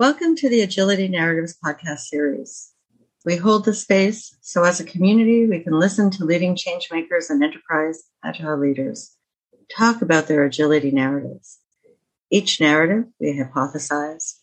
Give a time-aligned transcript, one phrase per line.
[0.00, 2.72] Welcome to the Agility Narratives podcast series.
[3.24, 7.40] We hold the space so as a community we can listen to leading changemakers and
[7.40, 9.16] enterprise agile leaders
[9.70, 11.60] talk about their agility narratives.
[12.32, 14.40] Each narrative we hypothesize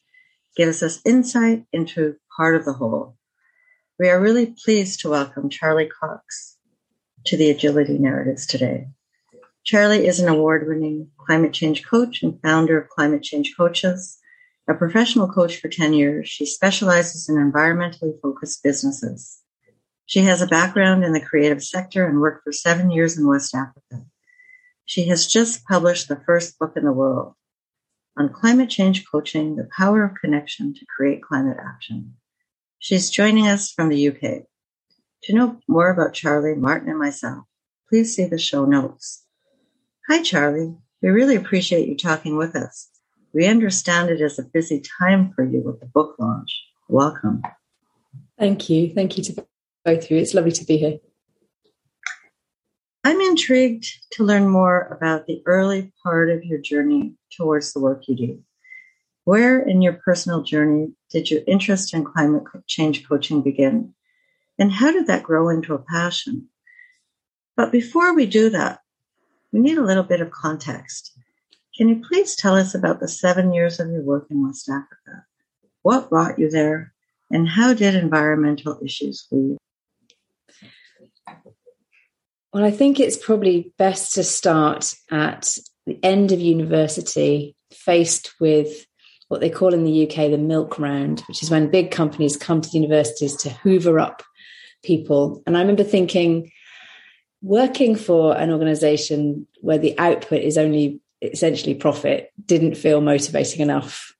[0.55, 3.17] gives us insight into part of the whole.
[3.99, 6.57] We are really pleased to welcome Charly Cox
[7.25, 8.87] to the Agility Narratives today.
[9.65, 14.19] Charly is an award winning climate change coach and founder of Climate Change Coaches
[14.67, 19.41] a professional coach for 10 years, she specializes in environmentally focused businesses.
[20.05, 23.53] She has a background in the creative sector and worked for seven years in West
[23.53, 24.05] Africa.
[24.85, 27.33] She has just published the first book in the world
[28.17, 32.15] on climate change coaching, the power of connection to create climate action.
[32.79, 34.43] She's joining us from the UK.
[35.23, 37.45] To know more about Charly, Martin, and myself,
[37.89, 39.23] please see the show notes.
[40.09, 40.77] Hi, Charly.
[41.01, 42.89] We really appreciate you talking with us.
[43.33, 46.63] We understand it is a busy time for you with the book launch.
[46.87, 47.41] Welcome.
[48.37, 48.93] Thank you.
[48.93, 49.45] Thank you to
[49.83, 50.17] both of you.
[50.17, 50.99] It's lovely to be here.
[53.03, 58.03] I'm intrigued to learn more about the early part of your journey towards the work
[58.07, 58.43] you do.
[59.25, 63.95] Where in your personal journey did your interest in climate change coaching begin?
[64.59, 66.49] And how did that grow into a passion?
[67.57, 68.79] But before we do that,
[69.51, 71.17] we need a little bit of context.
[71.75, 75.25] Can you please tell us about the seven years of your work in West Africa?
[75.81, 76.93] What brought you there,
[77.31, 79.57] and how did environmental issues lead?
[82.53, 85.57] Well, I think it's probably best to start at
[85.87, 88.85] the end of university, faced with
[89.29, 92.61] what they call in the UK the milk round, which is when big companies come
[92.61, 94.21] to the universities to hoover up
[94.83, 95.41] people.
[95.47, 96.51] And I remember thinking,
[97.41, 101.01] working for an organization where the output is only
[101.31, 104.13] essentially profit didn't feel motivating enough.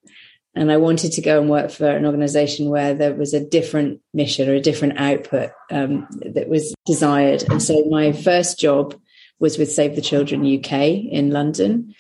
[0.56, 4.02] And I wanted to go and work for an organization where there was a different
[4.14, 7.44] mission or a different output um, that was desired.
[7.50, 8.96] And so my first job
[9.40, 10.72] was with Save the Children UK
[11.12, 11.96] in London.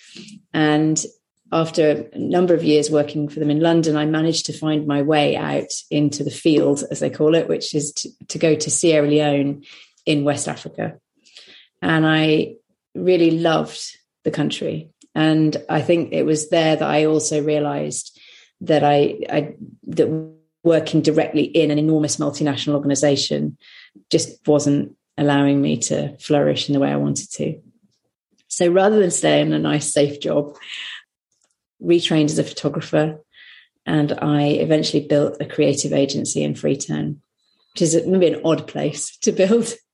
[0.53, 1.03] And
[1.51, 5.01] after a number of years working for them in London, I managed to find my
[5.01, 8.71] way out into the field, as they call it, which is to, to go to
[8.71, 9.63] Sierra Leone
[10.05, 10.99] in West Africa.
[11.81, 12.55] And I
[12.95, 13.81] really loved
[14.23, 14.89] the country.
[15.15, 18.19] And I think it was there that I also realized
[18.61, 19.55] that I, I
[19.87, 23.57] that working directly in an enormous multinational organization
[24.09, 27.61] just wasn't allowing me to flourish in the way I wanted to.
[28.47, 30.55] So rather than stay in a nice, safe job,
[31.83, 33.19] retrained as a photographer,
[33.85, 37.21] and I eventually built a creative agency in Freetown,
[37.73, 39.73] which is maybe an odd place to build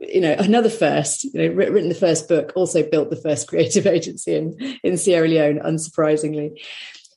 [0.00, 3.86] you know another first you know written the first book also built the first creative
[3.86, 6.60] agency in in sierra leone unsurprisingly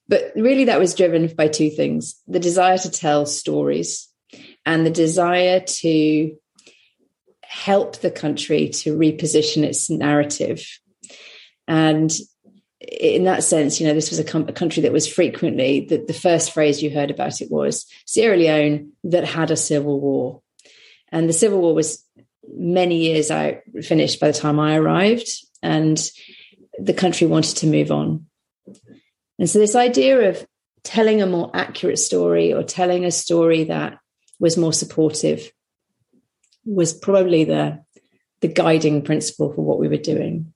[0.08, 4.10] but really that was driven by two things the desire to tell stories
[4.66, 6.36] and the desire to
[7.44, 10.80] help the country to reposition its narrative
[11.68, 12.12] and
[12.86, 15.98] in that sense, you know, this was a, com- a country that was frequently the,
[15.98, 20.42] the first phrase you heard about it was Sierra Leone that had a civil war.
[21.10, 22.03] And the civil war was
[22.52, 25.30] many years out, finished by the time I arrived,
[25.62, 26.00] and
[26.80, 28.26] the country wanted to move on.
[29.40, 30.46] And so, this idea of
[30.84, 33.98] telling a more accurate story or telling a story that
[34.40, 35.52] was more supportive
[36.66, 37.84] was probably the,
[38.42, 40.53] the guiding principle for what we were doing.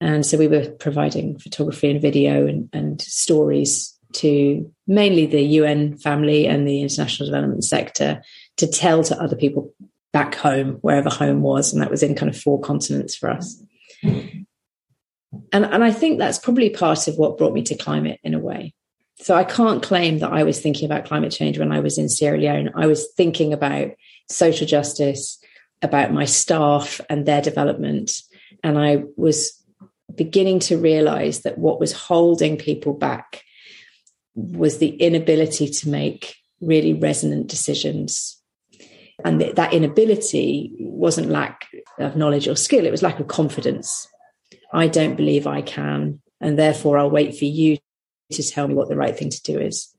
[0.00, 5.96] And so we were providing photography and video and, and stories to mainly the UN
[5.96, 8.22] family and the international development sector
[8.58, 9.72] to tell to other people
[10.14, 11.72] back home, wherever home was.
[11.72, 13.60] And that was in kind of four continents for us.
[14.04, 18.38] And, and I think that's probably part of what brought me to climate in a
[18.38, 18.74] way.
[19.16, 22.08] So I can't claim that I was thinking about climate change when I was in
[22.08, 22.70] Sierra Leone.
[22.76, 23.90] I was thinking about
[24.30, 25.38] social justice,
[25.82, 28.12] about my staff and their development.
[28.62, 29.60] And I was
[30.14, 33.42] beginning to realize that what was holding people back
[34.36, 38.40] was the inability to make really resonant decisions
[39.24, 41.68] and th- that inability wasn't lack
[41.98, 44.08] of knowledge or skill, it was lack of confidence.
[44.72, 47.78] I don't believe I can, and therefore I'll wait for you
[48.32, 49.94] to tell me what the right thing to do is.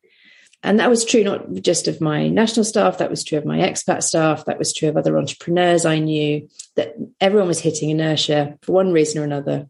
[0.63, 3.59] And that was true not just of my national staff, that was true of my
[3.59, 8.57] expat staff, that was true of other entrepreneurs I knew, that everyone was hitting inertia
[8.63, 9.69] for one reason or another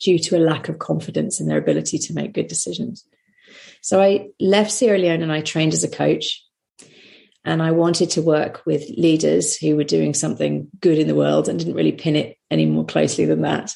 [0.00, 3.04] due to a lack of confidence in their ability to make good decisions.
[3.80, 6.44] So I left Sierra Leone and I trained as a coach.
[7.44, 11.48] And I wanted to work with leaders who were doing something good in the world
[11.48, 13.74] and didn't really pin it any more closely than that.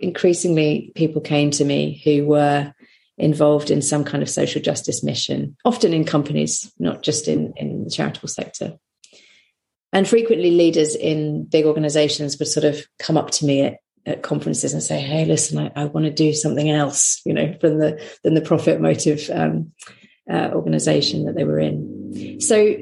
[0.00, 2.72] Increasingly, people came to me who were
[3.18, 7.84] involved in some kind of social justice mission, often in companies, not just in, in
[7.84, 8.78] the charitable sector.
[9.92, 13.76] And frequently, leaders in big organizations would sort of come up to me at,
[14.06, 17.54] at conferences and say, Hey, listen, I, I want to do something else, you know,
[17.60, 19.72] than the, than the profit motive um,
[20.30, 22.01] uh, organization that they were in.
[22.40, 22.76] So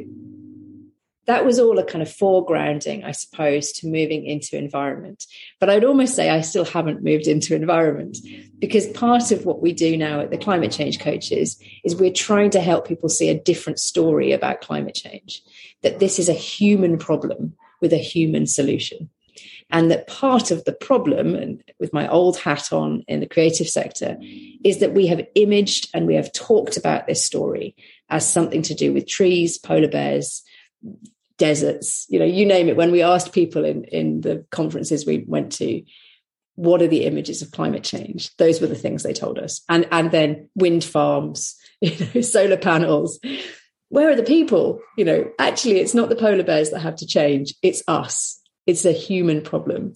[1.30, 5.26] that was all a kind of foregrounding, I suppose, to moving into environment.
[5.60, 8.18] But I'd almost say I still haven't moved into environment
[8.58, 12.50] because part of what we do now at the climate change coaches is we're trying
[12.50, 15.42] to help people see a different story about climate change,
[15.82, 19.08] that this is a human problem with a human solution.
[19.72, 23.68] And that part of the problem, and with my old hat on in the creative
[23.68, 24.16] sector,
[24.64, 27.76] is that we have imaged and we have talked about this story
[28.10, 30.42] as something to do with trees, polar bears,
[31.38, 32.76] deserts, you know, you name it.
[32.76, 35.82] When we asked people in, in the conferences we went to,
[36.56, 38.36] what are the images of climate change?
[38.36, 39.62] Those were the things they told us.
[39.68, 43.18] And and then wind farms, you know, solar panels.
[43.88, 44.80] Where are the people?
[44.98, 48.38] You know, actually it's not the polar bears that have to change, it's us.
[48.66, 49.94] It's a human problem.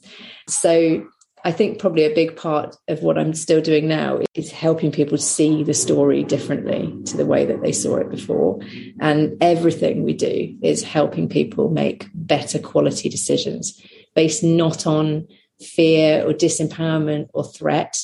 [0.48, 1.06] So
[1.46, 5.18] I think probably a big part of what I'm still doing now is helping people
[5.18, 8.60] see the story differently to the way that they saw it before.
[8.98, 13.78] And everything we do is helping people make better quality decisions
[14.14, 15.28] based not on
[15.60, 18.00] fear or disempowerment or threat,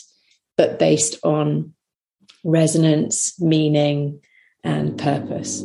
[0.58, 1.72] but based on
[2.44, 4.20] resonance, meaning,
[4.62, 5.64] and purpose.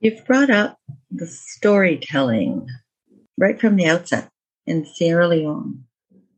[0.00, 0.78] You've brought up
[1.10, 2.66] the storytelling
[3.36, 4.30] right from the outset
[4.66, 5.84] in Sierra Leone,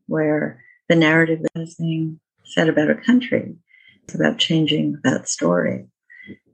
[0.07, 3.55] where the narrative is being said about a country.
[4.03, 5.87] It's about changing that story.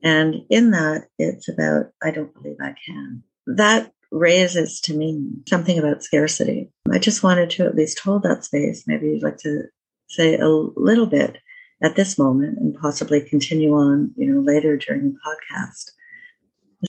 [0.04, 3.24] And in that, it's about, I don't believe I can.
[3.48, 6.72] That raises to me something about scarcity.
[6.92, 8.84] I just wanted to at least hold that space.
[8.88, 9.64] Maybe you'd like to
[10.08, 11.38] say a little bit
[11.82, 15.92] at this moment and possibly continue on, you know, later during the podcast.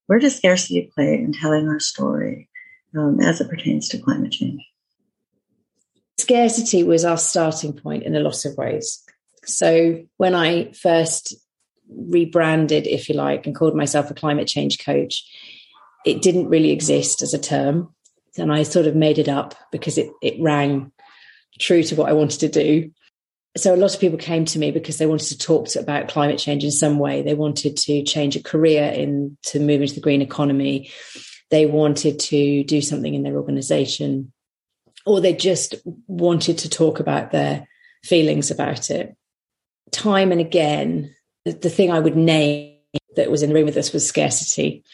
[0.06, 2.48] Where does scarcity play in telling our story
[2.96, 4.62] um, as it pertains to climate change?
[6.26, 9.00] Scarcity was our starting point in a lot of ways.
[9.44, 11.36] So when I first
[11.88, 15.22] rebranded, if you like, and called myself a climate change coach,
[16.04, 17.94] it didn't really exist as a term.
[18.36, 20.90] And I sort of made it up because it, it rang
[21.60, 22.90] true to what I wanted to do.
[23.56, 26.08] So a lot of people came to me because they wanted to talk to, about
[26.08, 27.22] climate change in some way.
[27.22, 30.90] They wanted to change a career in to move into the green economy.
[31.52, 34.32] They wanted to do something in their organization
[35.06, 35.76] or they just
[36.08, 37.66] wanted to talk about their
[38.04, 39.16] feelings about it.
[39.92, 41.14] Time and again,
[41.44, 42.76] the, the thing I would name
[43.14, 44.84] that was in the room with us was scarcity.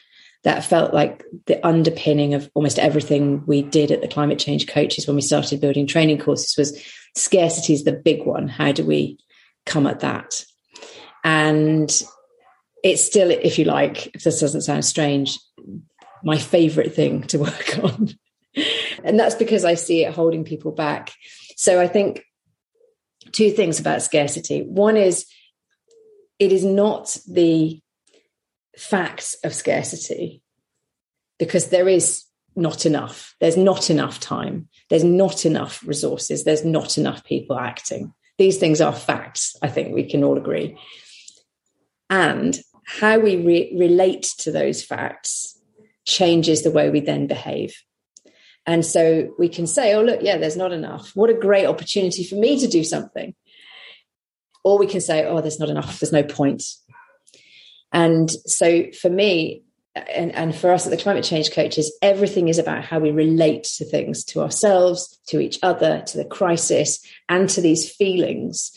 [0.44, 5.06] That felt like the underpinning of almost everything we did at the climate change coaches
[5.06, 6.82] when we started building training courses was
[7.16, 8.48] scarcity is the big one.
[8.48, 9.18] How do we
[9.66, 10.44] come at that?
[11.24, 11.90] And
[12.82, 15.38] it's still, if you like, if this doesn't sound strange,
[16.24, 18.10] my favorite thing to work on
[19.04, 21.12] and that's because I see it holding people back.
[21.56, 22.22] So I think
[23.32, 24.62] two things about scarcity.
[24.62, 25.26] One is
[26.38, 27.80] it is not the
[28.76, 30.42] facts of scarcity
[31.38, 33.34] because there is not enough.
[33.40, 34.68] There's not enough time.
[34.90, 36.44] There's not enough resources.
[36.44, 38.12] There's not enough people acting.
[38.38, 39.56] These things are facts.
[39.62, 40.76] I think we can all agree.
[42.10, 45.58] And how we re- relate to those facts
[46.04, 47.74] changes the way we then behave.
[48.66, 51.10] And so we can say, oh, look, yeah, there's not enough.
[51.14, 53.34] What a great opportunity for me to do something.
[54.64, 55.98] Or we can say, oh, there's not enough.
[55.98, 56.62] There's no point.
[57.92, 59.64] And so for me,
[59.94, 63.64] and, and for us at the climate change coaches, everything is about how we relate
[63.64, 68.72] to things, to ourselves, to each other, to the crisis, and to these feelings.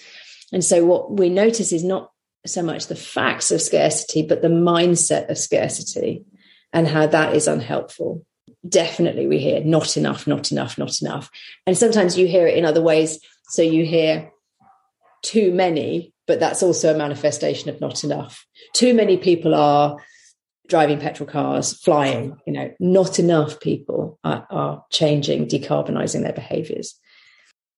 [0.51, 2.11] And so what we notice is not
[2.45, 6.25] so much the facts of scarcity, but the mindset of scarcity
[6.73, 8.25] and how that is unhelpful
[8.67, 11.29] definitely we hear not enough, not enough, not enough.
[11.67, 13.19] And sometimes you hear it in other ways.
[13.49, 14.31] So you hear
[15.23, 18.45] too many, but that's also a manifestation of not enough.
[18.73, 19.97] Too many people are
[20.67, 26.99] driving petrol cars, flying, you know, not enough people are, are changing, decarbonizing their behaviors.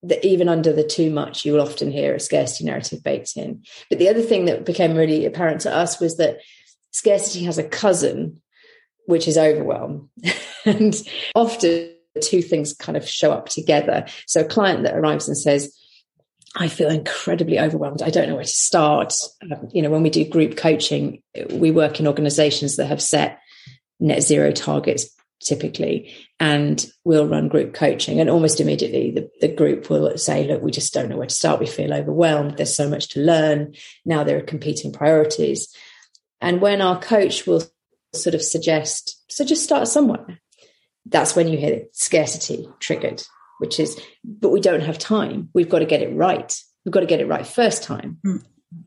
[0.03, 3.63] That even under the too much, you will often hear a scarcity narrative baked in.
[3.89, 6.37] But the other thing that became really apparent to us was that
[6.91, 8.41] scarcity has a cousin,
[9.07, 10.09] which is overwhelm.
[10.65, 10.95] and
[11.33, 11.89] often
[12.21, 14.05] two things kind of show up together.
[14.27, 15.75] So a client that arrives and says,
[16.55, 18.01] I feel incredibly overwhelmed.
[18.01, 19.13] I don't know where to start.
[19.43, 21.21] Um, you know, when we do group coaching,
[21.51, 23.39] we work in organizations that have set
[23.99, 25.09] net zero targets
[25.39, 28.19] typically, and we'll run group coaching.
[28.19, 31.33] And almost immediately, the, the group will say, Look, we just don't know where to
[31.33, 31.59] start.
[31.59, 32.57] We feel overwhelmed.
[32.57, 33.75] There's so much to learn.
[34.03, 35.73] Now there are competing priorities.
[36.41, 37.63] And when our coach will
[38.13, 40.39] sort of suggest, so just start somewhere,
[41.05, 43.23] that's when you hear scarcity triggered,
[43.59, 45.49] which is, but we don't have time.
[45.53, 46.53] We've got to get it right.
[46.85, 48.19] We've got to get it right first time.
[48.25, 48.43] Mm.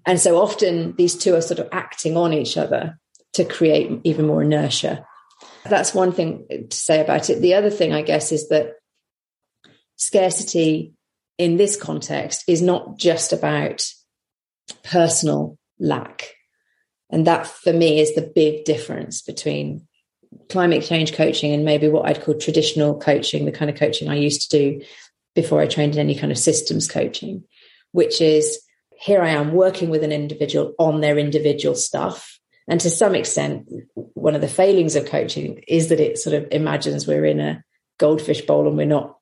[0.07, 2.99] And so often these two are sort of acting on each other
[3.35, 5.07] to create even more inertia.
[5.65, 7.41] That's one thing to say about it.
[7.41, 8.75] The other thing, I guess, is that
[9.97, 10.95] scarcity
[11.39, 13.87] in this context is not just about
[14.83, 16.35] personal lack.
[17.11, 19.87] And that for me is the big difference between
[20.49, 24.15] climate change coaching and maybe what I'd call traditional coaching, the kind of coaching I
[24.15, 24.85] used to do
[25.35, 27.45] before I trained in any kind of systems coaching,
[27.93, 28.61] which is
[28.97, 32.39] here I am working with an individual on their individual stuff.
[32.69, 36.49] And to some extent, one of the failings of coaching is that it sort of
[36.53, 37.65] imagines we're in a
[37.99, 39.17] goldfish bowl and we're not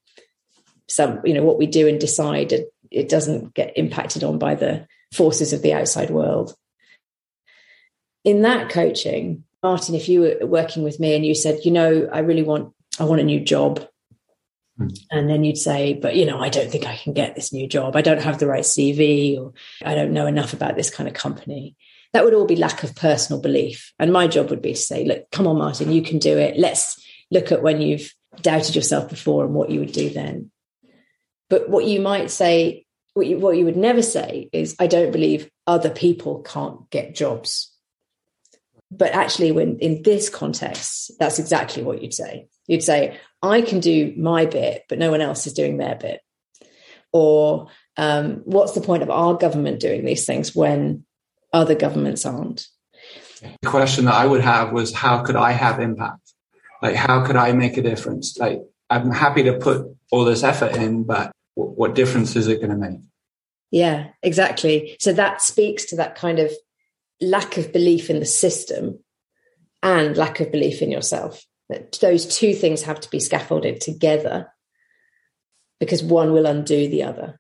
[0.88, 4.86] some, you know, what we do and decide it, doesn't get impacted on by the
[5.12, 6.54] forces of the outside world.
[8.28, 12.10] In that coaching, Martin, if you were working with me and you said, you know,
[12.12, 13.88] I really want, I want a new job.
[14.76, 14.88] Hmm.
[15.10, 17.66] And then you'd say, but you know, I don't think I can get this new
[17.66, 17.96] job.
[17.96, 21.14] I don't have the right CV or I don't know enough about this kind of
[21.14, 21.74] company.
[22.12, 23.94] That would all be lack of personal belief.
[23.98, 26.58] And my job would be to say, look, come on, Martin, you can do it.
[26.58, 30.50] Let's look at when you've doubted yourself before and what you would do then.
[31.48, 35.12] But what you might say, what you, what you would never say is, I don't
[35.12, 37.74] believe other people can't get jobs
[38.90, 42.48] but actually when in this context that's exactly what you'd say.
[42.66, 46.20] You'd say i can do my bit but no one else is doing their bit.
[47.12, 51.04] Or um, what's the point of our government doing these things when
[51.52, 52.66] other governments aren't?
[53.40, 56.32] The question that i would have was how could i have impact?
[56.82, 58.36] Like how could i make a difference?
[58.38, 62.70] Like i'm happy to put all this effort in but what difference is it going
[62.70, 63.00] to make?
[63.70, 64.96] Yeah exactly.
[65.00, 66.52] So that speaks to that kind of
[67.20, 68.98] lack of belief in the system
[69.82, 71.44] and lack of belief in yourself.
[71.68, 74.50] That those two things have to be scaffolded together
[75.80, 77.38] because one will undo the other.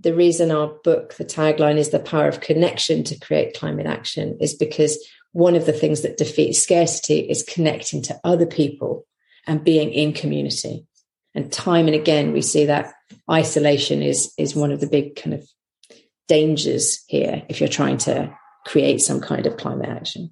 [0.00, 4.38] The reason our book, the tagline is the power of connection to create climate action
[4.40, 4.98] is because
[5.32, 9.06] one of the things that defeats scarcity is connecting to other people
[9.46, 10.86] and being in community.
[11.34, 12.92] And time and again, we see that
[13.30, 15.46] isolation is, is one of the big kind of
[16.28, 18.34] dangers here if you're trying to
[18.64, 20.30] create some kind of climate action.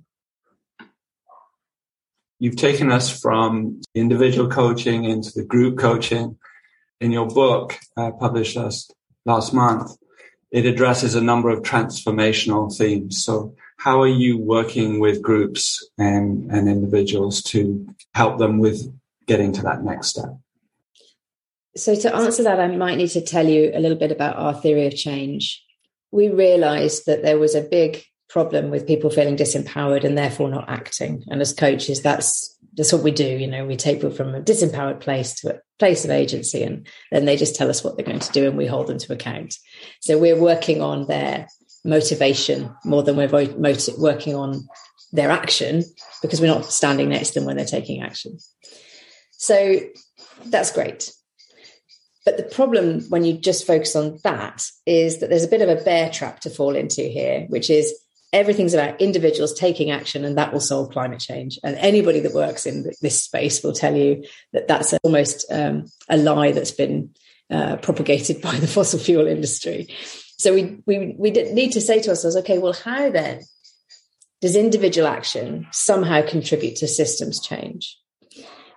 [2.38, 6.38] You've taken us from individual coaching into the group coaching.
[7.00, 9.92] In your book, uh, published last, last month,
[10.50, 13.24] it addresses a number of transformational themes.
[13.24, 18.92] So, how are you working with groups and, and individuals to help them with
[19.26, 20.36] getting to that next step?
[21.76, 24.54] So, to answer that, I might need to tell you a little bit about our
[24.54, 25.64] theory of change.
[26.10, 30.68] We realized that there was a big problem with people feeling disempowered and therefore not
[30.68, 31.22] acting.
[31.28, 33.26] And as coaches, that's that's what we do.
[33.26, 36.86] You know, we take people from a disempowered place to a place of agency, and
[37.10, 39.12] then they just tell us what they're going to do, and we hold them to
[39.12, 39.56] account.
[40.00, 41.48] So we're working on their
[41.84, 44.66] motivation more than we're working on
[45.12, 45.82] their action
[46.22, 48.38] because we're not standing next to them when they're taking action.
[49.32, 49.80] So
[50.46, 51.12] that's great.
[52.24, 55.68] But the problem when you just focus on that is that there's a bit of
[55.68, 57.92] a bear trap to fall into here, which is
[58.32, 61.58] everything's about individuals taking action and that will solve climate change.
[61.62, 66.16] And anybody that works in this space will tell you that that's almost um, a
[66.16, 67.10] lie that's been
[67.50, 69.88] uh, propagated by the fossil fuel industry.
[70.38, 73.42] So we, we we need to say to ourselves okay well how then
[74.40, 77.96] does individual action somehow contribute to systems change?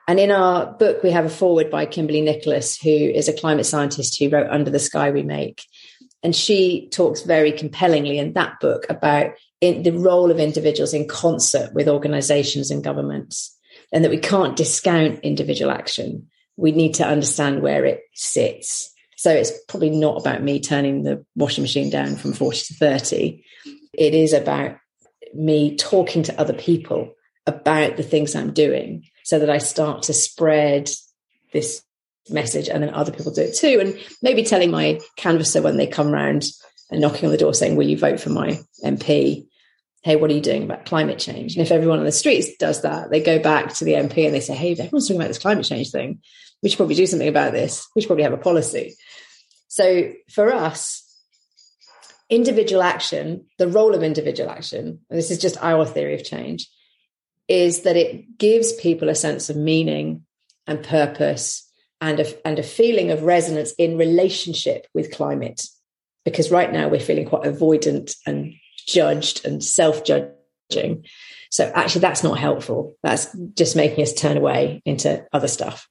[0.07, 3.65] And in our book we have a foreword by kimberly nicholas who is a climate
[3.65, 5.63] scientist who wrote under the sky we make
[6.25, 11.07] and she talks very compellingly in that book about in the role of individuals in
[11.07, 13.55] concert with organizations and governments,
[13.93, 16.27] and that we can't discount individual action.
[16.57, 18.91] We need to understand where it sits.
[19.17, 23.45] So it's probably not about me turning the washing machine down from 40 to 30.
[23.93, 24.77] It is about
[25.35, 27.13] me talking to other people
[27.45, 30.89] about the things I'm doing so that I start to spread
[31.53, 31.83] this
[32.29, 33.79] message and then other people do it too.
[33.79, 36.45] And maybe telling my canvasser when they come round
[36.89, 39.47] and knocking on the door saying, Will you vote for my MP?
[40.03, 41.55] Hey, what are you doing about climate change?
[41.55, 44.33] And if everyone on the streets does that, they go back to the MP and
[44.33, 46.19] they say, Hey, everyone's talking about this climate change thing.
[46.61, 47.87] We should probably do something about this.
[47.95, 48.95] We should probably have a policy.
[49.67, 51.03] So for us,
[52.29, 56.69] individual action, the role of individual action, and this is just our theory of change,
[57.47, 60.25] is that it gives people a sense of meaning
[60.65, 61.64] and purpose
[62.01, 65.67] and a, and a feeling of resonance in relationship with climate.
[66.23, 68.53] Because right now we're feeling quite avoidant and
[68.87, 71.05] judged and self judging.
[71.51, 72.95] So actually, that's not helpful.
[73.03, 75.87] That's just making us turn away into other stuff.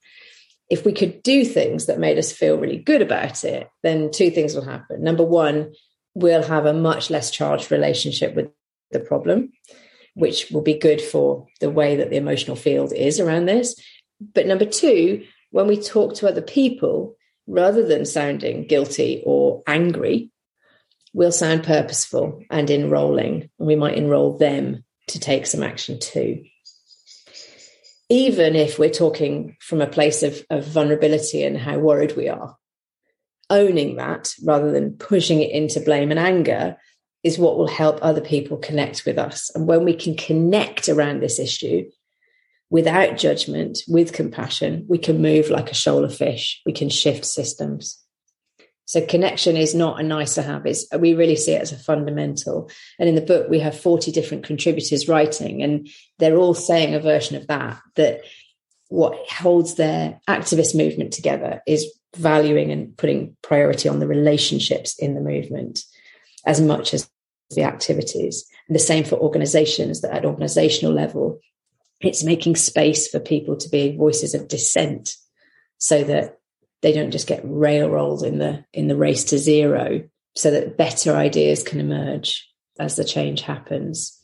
[0.68, 4.30] If we could do things that made us feel really good about it, then two
[4.30, 5.02] things will happen.
[5.02, 5.74] Number one,
[6.14, 8.50] we'll have a much less charged relationship with
[8.90, 9.52] the problem,
[10.14, 13.76] which will be good for the way that the emotional field is around this.
[14.20, 17.14] But number two, when we talk to other people,
[17.46, 20.32] rather than sounding guilty or angry,
[21.12, 23.48] we'll sound purposeful and enrolling.
[23.60, 26.42] And we might enroll them to take some action too.
[28.08, 32.56] Even if we're talking from a place of, of vulnerability and how worried we are,
[33.48, 36.76] owning that rather than pushing it into blame and anger
[37.22, 39.52] is what will help other people connect with us.
[39.54, 41.84] And when we can connect around this issue
[42.70, 46.60] without judgment, with compassion, we can move like a shoal of fish.
[46.66, 48.00] We can shift systems.
[48.86, 50.66] So connection is not a nice to have.
[50.66, 52.70] It's, we really see it as a fundamental.
[52.98, 57.00] And in the book, we have 40 different contributors writing, and they're all saying a
[57.00, 58.20] version of that, that
[58.88, 65.14] what holds their activist movement together is valuing and putting priority on the relationships in
[65.14, 65.82] the movement
[66.46, 67.10] as much as
[67.50, 68.44] the activities.
[68.68, 71.40] And the same for organizations that at organizational level,
[72.06, 75.16] it's making space for people to be voices of dissent
[75.78, 76.38] so that
[76.82, 80.02] they don't just get railrolled in the in the race to zero
[80.36, 84.20] so that better ideas can emerge as the change happens.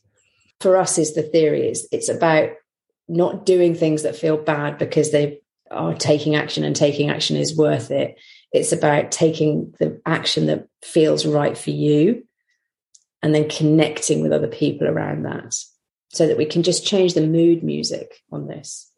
[0.60, 1.68] For us is the theory.
[1.68, 2.50] Is it's about
[3.08, 7.56] not doing things that feel bad because they are taking action and taking action is
[7.56, 8.16] worth it.
[8.52, 12.24] It's about taking the action that feels right for you
[13.22, 15.54] and then connecting with other people around that
[16.10, 18.90] so that we can just change the mood music on this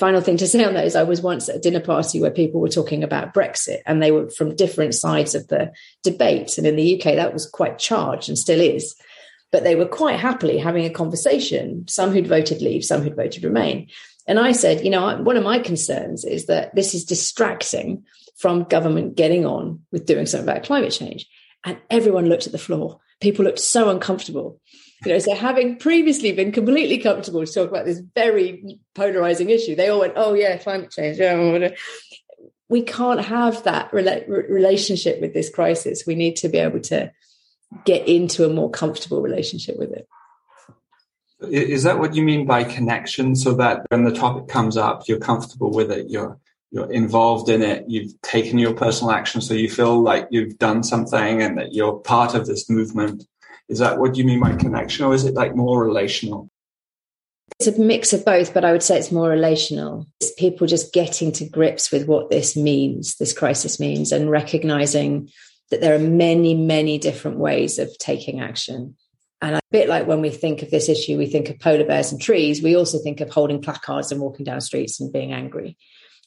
[0.00, 2.30] final thing to say on that is I was once at a dinner party where
[2.30, 5.72] people were talking about Brexit and they were from different sides of the
[6.02, 6.58] debate.
[6.58, 8.96] And in the UK, that was quite charged and still is.
[9.52, 13.44] But they were quite happily having a conversation, some who'd voted leave, some who'd voted
[13.44, 13.88] remain.
[14.26, 18.04] And I said, you know, one of my concerns is that this is distracting
[18.36, 21.28] from government getting on with doing something about climate change.
[21.64, 23.00] And everyone looked at the floor.
[23.20, 24.60] People looked so uncomfortable.
[25.04, 29.74] You know, so having previously been completely comfortable to talk about this very polarizing issue,
[29.74, 31.70] they all went, "Oh yeah, climate change." Yeah,
[32.68, 36.04] we can't have that rela- relationship with this crisis.
[36.06, 37.10] We need to be able to
[37.84, 40.08] get into a more comfortable relationship with it.
[41.50, 43.34] Is that what you mean by connection?
[43.34, 46.08] So that when the topic comes up, you're comfortable with it.
[46.08, 46.38] You're
[46.70, 47.84] you're involved in it.
[47.88, 51.94] You've taken your personal action, so you feel like you've done something and that you're
[51.94, 53.24] part of this movement.
[53.70, 56.50] Is that what you mean by connection, or is it like more relational?
[57.58, 60.06] It's a mix of both, but I would say it's more relational.
[60.20, 65.30] It's people just getting to grips with what this means, this crisis means, and recognizing
[65.70, 68.96] that there are many, many different ways of taking action.
[69.40, 72.10] And a bit like when we think of this issue, we think of polar bears
[72.10, 72.62] and trees.
[72.62, 75.76] We also think of holding placards and walking down streets and being angry.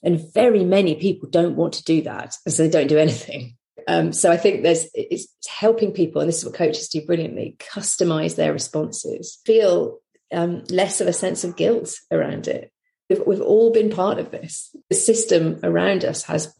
[0.01, 2.37] And very many people don't want to do that.
[2.45, 3.57] And so they don't do anything.
[3.87, 7.55] Um, so I think there's it's helping people, and this is what coaches do brilliantly,
[7.59, 9.99] customize their responses, feel
[10.33, 12.71] um, less of a sense of guilt around it.
[13.09, 14.75] We've, we've all been part of this.
[14.89, 16.53] The system around us has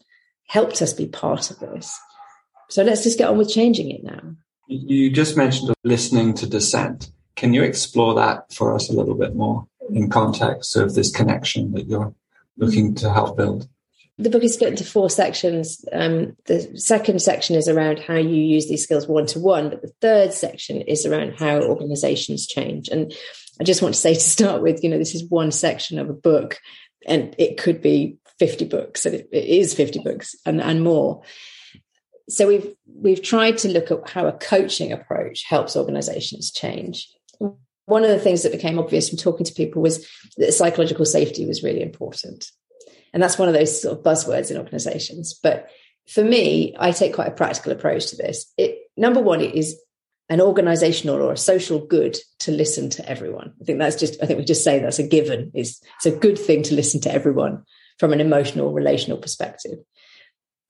[0.48, 1.98] helped us be part of this.
[2.70, 4.36] So let's just get on with changing it now.
[4.68, 7.10] You just mentioned listening to dissent.
[7.36, 11.72] Can you explore that for us a little bit more in context of this connection
[11.72, 12.14] that you're
[12.56, 13.68] looking to help build?
[14.16, 15.84] The book is split into four sections.
[15.92, 19.82] Um, the second section is around how you use these skills one to one, but
[19.82, 22.88] the third section is around how organizations change.
[22.88, 23.12] And
[23.60, 26.08] I just want to say to start with, you know, this is one section of
[26.08, 26.58] a book,
[27.06, 31.22] and it could be 50 books, and it, it is 50 books and, and more.
[32.28, 37.10] So we've we've tried to look at how a coaching approach helps organizations change.
[37.86, 41.46] One of the things that became obvious from talking to people was that psychological safety
[41.46, 42.50] was really important
[43.14, 45.38] and that's one of those sort of buzzwords in organizations.
[45.40, 45.70] But
[46.06, 48.52] for me, I take quite a practical approach to this.
[48.58, 49.80] It number one, it is
[50.28, 53.54] an organizational or a social good to listen to everyone.
[53.60, 55.52] I think that's just, I think we just say that's a given.
[55.54, 57.64] It's, it's a good thing to listen to everyone
[57.98, 59.78] from an emotional, relational perspective.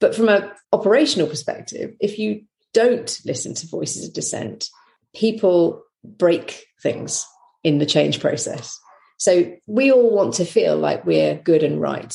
[0.00, 4.68] But from an operational perspective, if you don't listen to voices of dissent,
[5.14, 7.24] people break things
[7.62, 8.78] in the change process.
[9.18, 12.14] So we all want to feel like we're good and right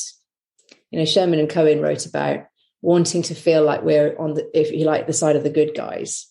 [0.92, 2.46] you know, Sherman and Cohen wrote about
[2.82, 5.76] wanting to feel like we're on the, if you like, the side of the good
[5.76, 6.28] guys.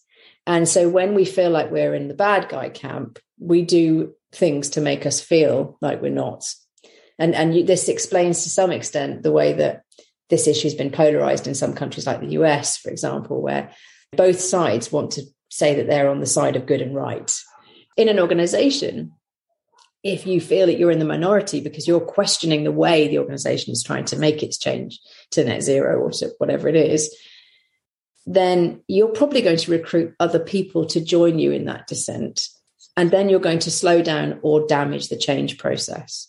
[0.47, 4.71] And so when we feel like we're in the bad guy camp, we do things
[4.71, 6.45] to make us feel like we're not.
[7.19, 9.83] And and you, this explains to some extent the way that
[10.31, 13.71] this issue has been polarized in some countries like the US, for example, where
[14.17, 17.33] both sides want to say that they're on the side of good and right.
[17.97, 19.13] In an organization,
[20.13, 23.73] if you feel that you're in the minority because you're questioning the way the organization
[23.73, 27.15] is trying to make its change to net zero or to whatever it is,
[28.27, 32.49] then you're probably going to recruit other people to join you in that dissent.
[32.97, 36.29] And then you're going to slow down or damage the change process.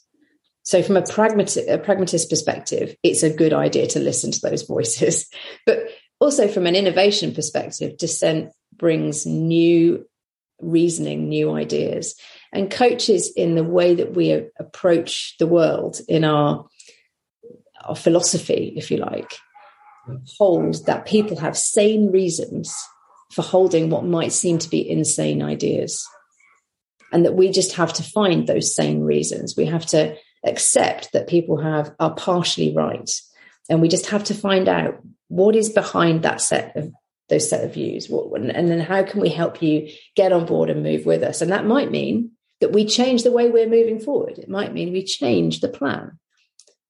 [0.64, 4.64] So, from a, pragmatic, a pragmatist perspective, it's a good idea to listen to those
[4.64, 5.30] voices.
[5.66, 5.80] But
[6.20, 10.06] also, from an innovation perspective, dissent brings new
[10.62, 12.16] reasoning, new ideas
[12.52, 16.66] and coaches in the way that we approach the world in our
[17.86, 19.34] our philosophy, if you like,
[20.38, 22.76] hold that people have sane reasons
[23.32, 26.06] for holding what might seem to be insane ideas.
[27.12, 29.56] And that we just have to find those sane reasons.
[29.56, 33.10] We have to accept that people have are partially right.
[33.70, 36.92] And we just have to find out what is behind that set of
[37.30, 38.10] those set of views.
[38.10, 41.42] What, and then how can we help you get on board and move with us?
[41.42, 44.38] And that might mean that we change the way we're moving forward.
[44.38, 46.20] It might mean we change the plan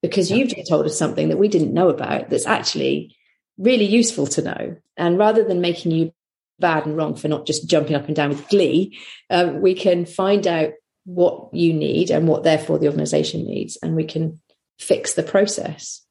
[0.02, 3.16] because you've just told us something that we didn't know about that's actually
[3.58, 4.78] really useful to know.
[4.98, 6.14] And rather than making you
[6.60, 8.98] bad and wrong for not just jumping up and down with glee,
[9.30, 10.72] um, we can find out
[11.06, 14.40] what you need and what therefore the organization needs, and we can
[14.78, 16.06] fix the process.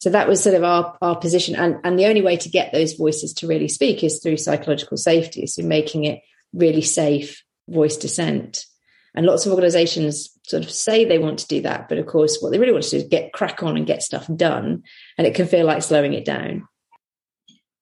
[0.00, 1.56] So that was sort of our, our position.
[1.56, 4.96] And, and the only way to get those voices to really speak is through psychological
[4.96, 5.46] safety.
[5.46, 6.20] So making it
[6.52, 8.64] really safe voice dissent.
[9.14, 12.38] And lots of organizations sort of say they want to do that, but of course,
[12.40, 14.82] what they really want to do is get crack on and get stuff done.
[15.16, 16.68] And it can feel like slowing it down.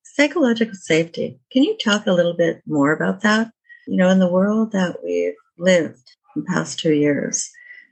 [0.03, 1.39] Psychological safety.
[1.53, 3.51] Can you talk a little bit more about that?
[3.87, 7.51] You know, in the world that we've lived in the past two years,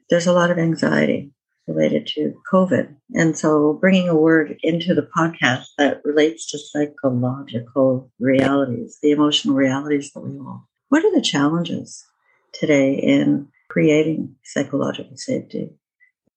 [0.09, 1.31] there's a lot of anxiety
[1.67, 2.95] related to COVID.
[3.15, 9.55] And so bringing a word into the podcast that relates to psychological realities, the emotional
[9.55, 12.07] realities that we all what are the challenges
[12.53, 15.71] today in creating psychological safety,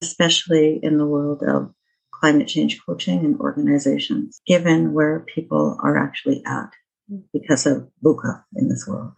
[0.02, 1.72] especially in the world of
[2.12, 6.72] climate change coaching and organizations, given where people are actually at
[7.32, 9.12] because of VUCA in this world?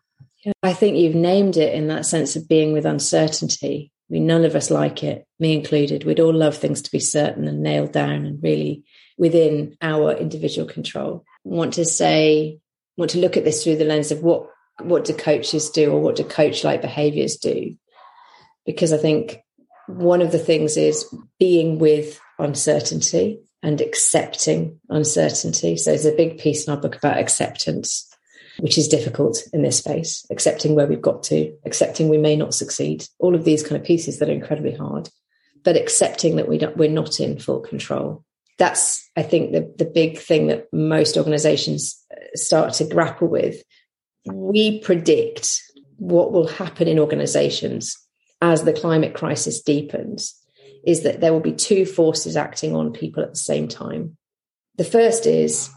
[0.62, 3.94] I think you've named it in that sense of being with uncertainty.
[4.10, 6.04] I mean, none of us like it, me included.
[6.04, 8.84] We'd all love things to be certain and nailed down and really
[9.18, 11.24] within our individual control.
[11.46, 12.60] I want to say,
[12.98, 14.50] want to look at this through the lens of what
[14.82, 17.76] what do coaches do or what do coach like behaviors do?
[18.66, 19.40] Because I think
[19.88, 21.06] one of the things is
[21.40, 25.76] being with uncertainty and accepting uncertainty.
[25.78, 28.08] So there's a big piece in our book about acceptance,
[28.60, 32.54] which is difficult in this space, accepting where we've got to, accepting we may not
[32.54, 35.10] succeed, all of these kind of pieces that are incredibly hard,
[35.64, 38.24] but accepting that we don't, we're not in full control.
[38.58, 43.62] That's, I think, the, the big thing that most organizations uh, start to grapple with
[44.26, 45.62] we predict
[45.98, 47.98] what will happen in organizations
[48.42, 50.36] as the climate crisis deepens
[50.86, 54.16] is that there will be two forces acting on people at the same time.
[54.78, 55.70] The first is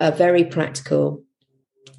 [0.00, 1.22] a very practical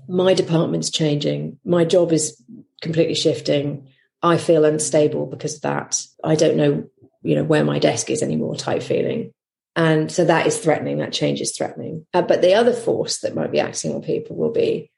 [0.07, 2.41] my department's changing, my job is
[2.81, 3.89] completely shifting.
[4.23, 6.01] I feel unstable because of that.
[6.23, 6.89] I don't know,
[7.21, 9.33] you know, where my desk is anymore type feeling.
[9.75, 12.07] And so that is threatening, that change is threatening.
[12.13, 14.89] Uh, but the other force that might be acting on people will be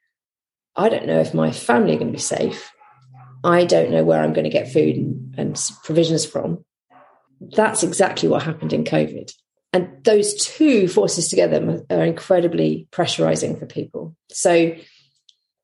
[0.76, 2.70] I don't know if my family are going to be safe.
[3.42, 6.64] I don't know where I'm going to get food and, and provisions from.
[7.40, 9.32] That's exactly what happened in COVID.
[9.72, 14.16] And those two forces together are incredibly pressurizing for people.
[14.30, 14.76] So,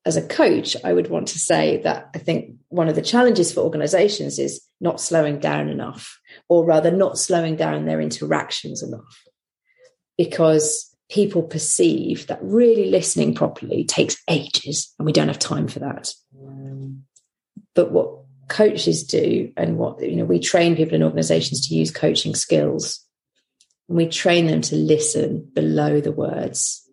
[0.05, 3.51] as a coach, I would want to say that I think one of the challenges
[3.51, 6.17] for organizations is not slowing down enough,
[6.47, 9.23] or rather, not slowing down their interactions enough.
[10.17, 13.35] Because people perceive that really listening hmm.
[13.35, 16.13] properly takes ages and we don't have time for that.
[17.73, 18.17] But what
[18.47, 23.03] coaches do and what you know we train people in organizations to use coaching skills.
[23.87, 26.83] And we train them to listen below the words.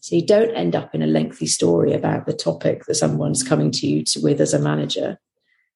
[0.00, 3.70] So you don't end up in a lengthy story about the topic that someone's coming
[3.72, 5.18] to you to, with as a manager.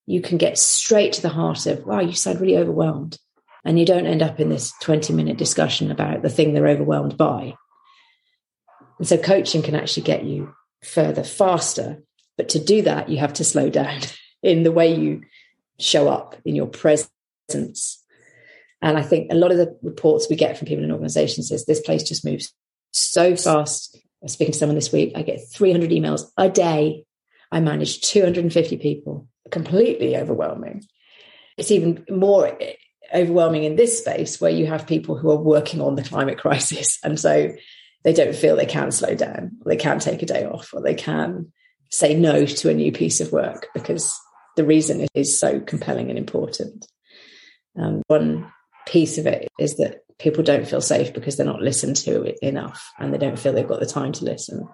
[0.06, 3.18] You can get straight to the heart of wow you sound really overwhelmed.
[3.64, 7.16] And you don't end up in this 20 minute discussion about the thing they're overwhelmed
[7.16, 7.54] by.
[9.00, 12.02] And so coaching can actually get you further faster.
[12.36, 14.00] But to do that, you have to slow down
[14.42, 15.22] in the way you
[15.78, 18.04] show up in your presence.
[18.82, 21.64] And I think a lot of the reports we get from people in organizations is
[21.64, 22.52] this place just moves
[22.90, 23.96] so fast.
[23.96, 25.12] I was speaking to someone this week.
[25.14, 27.04] I get 300 emails a day.
[27.50, 29.26] I manage 250 people.
[29.50, 30.84] completely overwhelming.
[31.56, 32.74] It's even more eh,
[33.14, 36.98] overwhelming in this space where you have people who are working on the climate crisis.
[37.02, 37.54] And so
[38.02, 40.94] they don't feel they can slow down, they can take a day off, or they
[40.94, 41.52] can
[41.90, 44.18] say no to a new piece of work because
[44.56, 46.86] the reason is so compelling and important.
[47.78, 48.50] Um, one
[48.86, 52.90] piece of it is that people don't feel safe because they're not listened to enough
[52.98, 54.68] and they don't feel they've got the time to listen.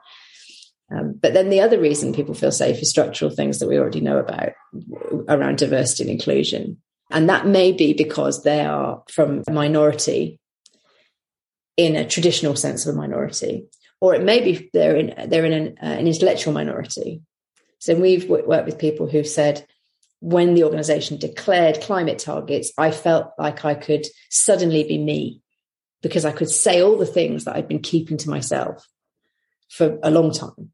[0.94, 4.00] Um, but then the other reason people feel safe is structural things that we already
[4.00, 4.50] know about
[5.28, 6.78] around diversity and inclusion.
[7.10, 10.40] And that may be because they are from a minority
[11.76, 13.66] in a traditional sense of a minority,
[14.00, 17.22] or it may be they're in they're in an, uh, an intellectual minority.
[17.78, 19.66] So we've worked with people who've said
[20.20, 25.42] when the organization declared climate targets, I felt like I could suddenly be me
[26.02, 28.86] because I could say all the things that I'd been keeping to myself
[29.68, 30.70] for a long time.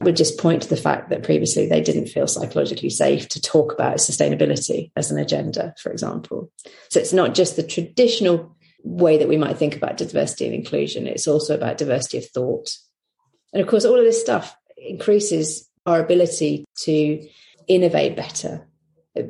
[0.00, 3.72] Would just point to the fact that previously they didn't feel psychologically safe to talk
[3.72, 6.52] about sustainability as an agenda, for example.
[6.88, 11.06] So it's not just the traditional way that we might think about diversity and inclusion.
[11.06, 12.70] It's also about diversity of thought.
[13.52, 17.26] And of course, all of this stuff increases our ability to
[17.66, 18.66] innovate better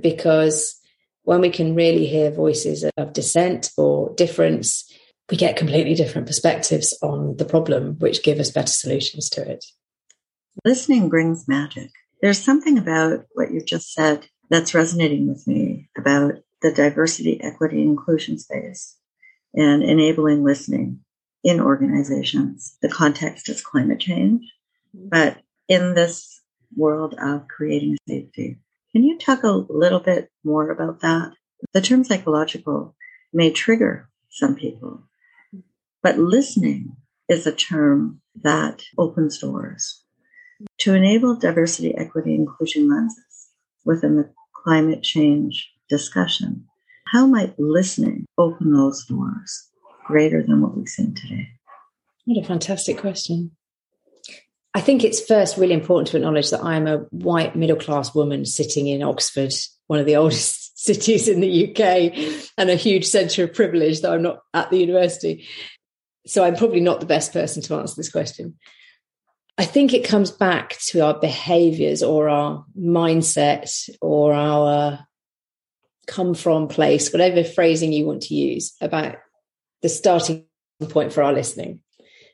[0.00, 0.78] because
[1.22, 4.90] when we can really hear voices of dissent or difference,
[5.30, 9.64] we get completely different perspectives on the problem, which give us better solutions to it.
[10.64, 11.90] Listening brings magic.
[12.22, 17.82] There's something about what you just said that's resonating with me about the diversity, equity,
[17.82, 18.96] and inclusion space
[19.54, 21.00] and enabling listening
[21.44, 22.76] in organizations.
[22.82, 24.42] The context is climate change,
[24.92, 26.40] but in this
[26.76, 28.58] world of creating safety.
[28.92, 31.32] Can you talk a little bit more about that?
[31.72, 32.96] The term psychological
[33.32, 35.02] may trigger some people,
[36.02, 36.96] but listening
[37.28, 40.02] is a term that opens doors.
[40.80, 43.50] To enable diversity, equity, inclusion lenses
[43.84, 44.30] within the
[44.64, 46.66] climate change discussion,
[47.10, 49.68] how might listening open those doors
[50.04, 51.48] greater than what we've seen today?
[52.24, 53.52] What a fantastic question.
[54.74, 58.44] I think it's first really important to acknowledge that I'm a white middle class woman
[58.44, 59.52] sitting in Oxford,
[59.86, 64.12] one of the oldest cities in the UK, and a huge centre of privilege that
[64.12, 65.46] I'm not at the university.
[66.26, 68.58] So I'm probably not the best person to answer this question.
[69.56, 75.07] I think it comes back to our behaviors or our mindset or our
[76.08, 79.16] come from place, whatever phrasing you want to use about
[79.82, 80.46] the starting
[80.88, 81.80] point for our listening.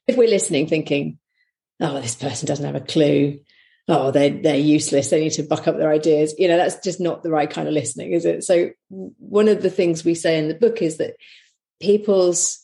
[0.07, 1.19] If we're listening thinking,
[1.81, 3.41] oh, this person doesn't have a clue,
[3.89, 7.01] oh, they're, they're useless, they need to buck up their ideas, you know, that's just
[7.01, 8.45] not the right kind of listening, is it?
[8.45, 11.17] So, one of the things we say in the book is that
[11.81, 12.61] people's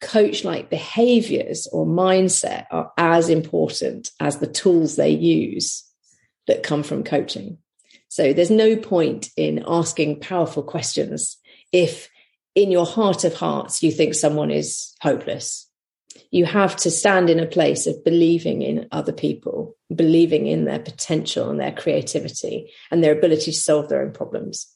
[0.00, 5.84] coach like behaviors or mindset are as important as the tools they use
[6.46, 7.58] that come from coaching.
[8.08, 11.36] So there's no point in asking powerful questions
[11.72, 12.08] if
[12.54, 15.66] in your heart of hearts you think someone is hopeless.
[16.30, 20.78] You have to stand in a place of believing in other people, believing in their
[20.78, 24.66] potential and their creativity and their ability to solve their own problems.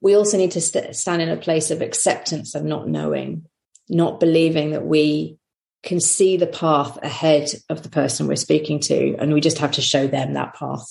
[0.00, 3.46] We also need to st- stand in a place of acceptance of not knowing,
[3.88, 5.38] not believing that we
[5.82, 9.72] can see the path ahead of the person we're speaking to, and we just have
[9.72, 10.86] to show them that path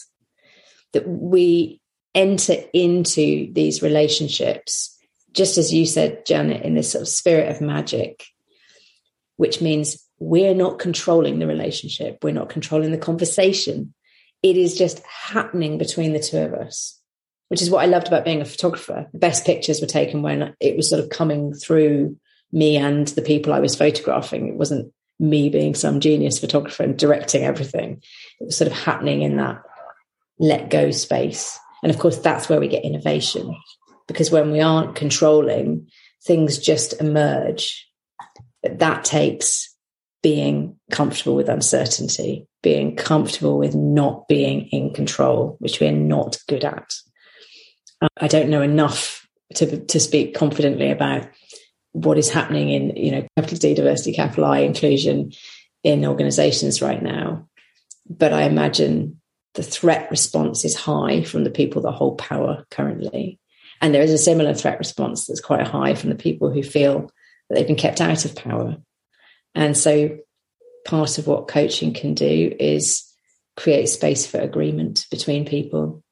[0.94, 1.82] that we
[2.16, 4.98] enter into these relationships,
[5.32, 8.26] just as you said, Janet, in this sort of spirit of magic,
[9.38, 13.94] which means we're not controlling the relationship, we're not controlling the conversation.
[14.44, 17.00] It is just happening between the two of us,
[17.50, 19.08] which is what I loved about being a photographer.
[19.12, 22.18] The best pictures were taken when it was sort of coming through
[22.52, 24.48] me and the people I was photographing.
[24.48, 28.02] It wasn't me being some genius photographer and directing everything.
[28.40, 29.62] It was sort of happening in that
[30.40, 31.60] let go space.
[31.84, 33.56] And of course, that's where we get innovation
[34.08, 35.88] because when we aren't controlling,
[36.26, 37.88] things just emerge.
[38.64, 39.74] But that takes
[40.22, 46.66] being comfortable with uncertainty, being comfortable with not being in control, which we're not good
[46.66, 46.92] at.
[48.02, 49.26] Um, I don't know enough
[49.56, 51.30] to, to speak confidently about
[51.94, 55.32] what is happening in, you know, capital D diversity, capital I inclusion
[55.84, 57.48] in organizations right now.
[58.10, 59.19] But I imagine
[59.56, 63.40] the threat response is high from the people that hold power currently.
[63.82, 67.12] And there is a similar threat response that's quite high from the people who feel
[67.50, 68.78] that they've been kept out of power.
[69.56, 70.18] And so
[70.86, 73.06] part of what coaching can do is
[73.58, 76.04] create space for agreement between people,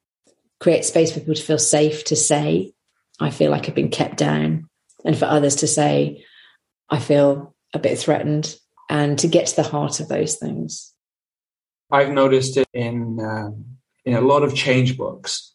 [0.60, 2.74] create space for people to feel safe to say,
[3.20, 4.70] I feel like I've been kept down,
[5.06, 6.26] and for others to say,
[6.90, 8.56] I feel a bit threatened,
[8.90, 10.94] and to get to the heart of those things.
[11.90, 15.54] I've noticed it in um, in a lot of change books,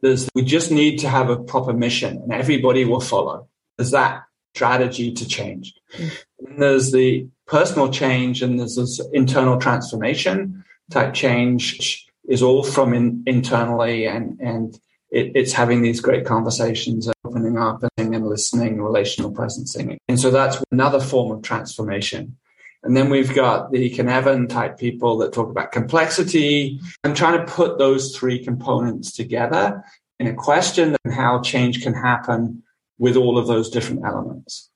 [0.00, 3.46] there's, we just need to have a proper mission and everybody will follow.
[3.76, 4.22] There's that
[4.54, 5.74] strategy to change.
[5.98, 12.94] And there's the personal change and there's this internal transformation type change is all from
[12.94, 14.74] in, internally and, and
[15.10, 19.98] it, it's having these great conversations, opening up and listening, relational presencing.
[20.08, 22.38] And so that's another form of transformation.
[22.82, 26.80] And then we've got the Cynefin type people that talk about complexity.
[27.04, 29.84] I'm trying to put those three components together
[30.18, 32.62] in a question and how change can happen
[32.98, 34.70] with all of those different elements.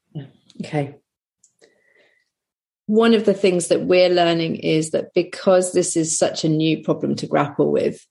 [0.64, 0.96] Okay.
[2.86, 6.82] One of the things that we're learning is that because this is such a new
[6.82, 8.06] problem to grapple with,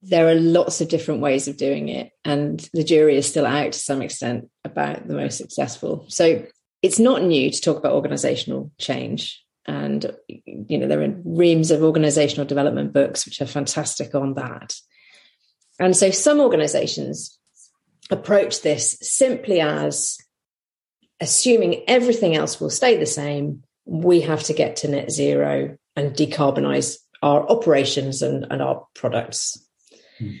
[0.00, 3.72] there are lots of different ways of doing it, and the jury is still out
[3.72, 6.06] to some extent about the most successful.
[6.08, 6.46] So
[6.88, 9.44] it's not new to talk about organizational change.
[9.66, 10.10] And
[10.46, 14.74] you know, there are reams of organizational development books which are fantastic on that.
[15.78, 17.38] And so some organizations
[18.10, 20.16] approach this simply as
[21.20, 26.14] assuming everything else will stay the same, we have to get to net zero and
[26.14, 29.62] decarbonize our operations and, and our products.
[30.18, 30.36] Hmm.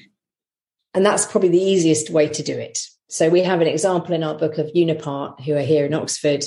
[0.94, 2.78] And that's probably the easiest way to do it.
[3.08, 6.44] So we have an example in our book of Unipart, who are here in Oxford,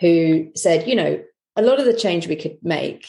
[0.00, 1.22] who said, you know,
[1.56, 3.06] a lot of the change we could make,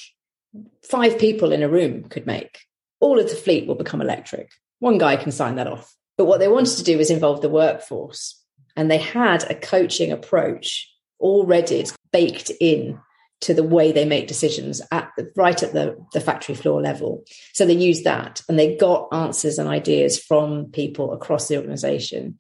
[0.84, 2.60] five people in a room could make.
[3.00, 4.52] All of the fleet will become electric.
[4.80, 5.94] One guy can sign that off.
[6.18, 8.40] But what they wanted to do was involve the workforce.
[8.76, 13.00] And they had a coaching approach already baked in
[13.42, 17.24] to the way they make decisions at the, right at the, the factory floor level.
[17.54, 22.38] So they used that and they got answers and ideas from people across the organization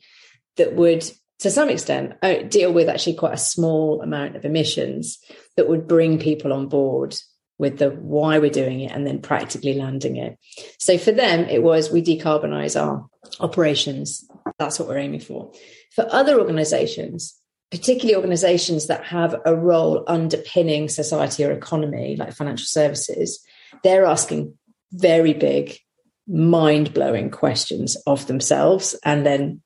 [0.58, 1.04] that would,
[1.40, 5.20] to some extent, uh, deal with actually quite a small amount of emissions
[5.58, 7.16] that would bring people on board
[7.58, 10.38] with the why we're doing it and then practically landing it.
[10.80, 13.08] So for them, it was we decarbonize our
[13.40, 14.28] operations.
[14.60, 15.52] That's what we're aiming for.
[15.96, 17.36] For other organizations,
[17.74, 23.44] particularly organizations that have a role underpinning society or economy, like financial services,
[23.84, 24.56] they're asking
[24.92, 25.80] very big,
[26.28, 29.63] mind blowing questions of themselves and then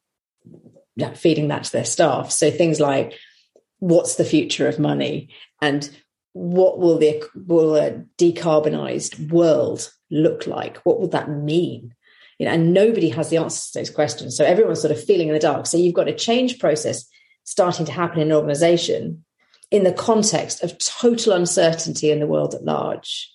[1.18, 2.32] feeding that to their staff.
[2.32, 3.14] So things like,
[3.80, 5.30] what's the future of money?
[5.62, 5.90] And
[6.34, 10.78] what will the will a decarbonized world look like?
[10.78, 11.94] What will that mean?
[12.38, 14.38] You know, and nobody has the answers to those questions.
[14.38, 15.66] So everyone's sort of feeling in the dark.
[15.66, 17.08] So you've got a change process
[17.44, 19.24] starting to happen in an organization
[19.72, 23.32] in the context of total uncertainty in the world at large.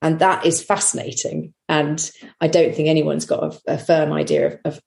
[0.00, 1.54] And that is fascinating.
[1.68, 4.80] And I don't think anyone's got a, a firm idea of, of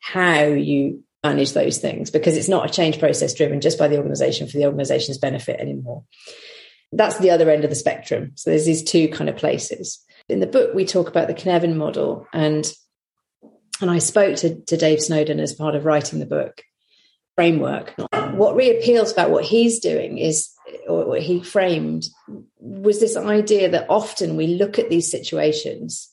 [0.00, 3.96] how you manage those things because it's not a change process driven just by the
[3.96, 6.04] organization for the organization's benefit anymore.
[6.92, 8.32] That's the other end of the spectrum.
[8.34, 10.04] So there's these two kind of places.
[10.28, 12.70] In the book, we talk about the Cynefin model and
[13.80, 16.62] and I spoke to, to Dave Snowden as part of writing the book
[17.34, 17.94] framework.
[18.32, 20.50] What reappeals about what he's doing is,
[20.88, 22.06] or what he framed,
[22.58, 26.10] was this idea that often we look at these situations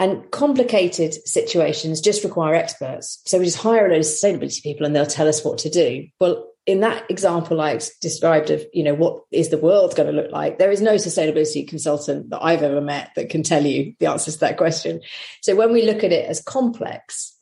[0.00, 3.20] and complicated situations just require experts.
[3.26, 5.68] So we just hire a load of sustainability people and they'll tell us what to
[5.68, 6.08] do.
[6.18, 10.20] Well, in that example I described of, you know, what is the world going to
[10.20, 10.58] look like?
[10.58, 14.34] There is no sustainability consultant that I've ever met that can tell you the answers
[14.34, 15.02] to that question.
[15.42, 17.36] So when we look at it as complex,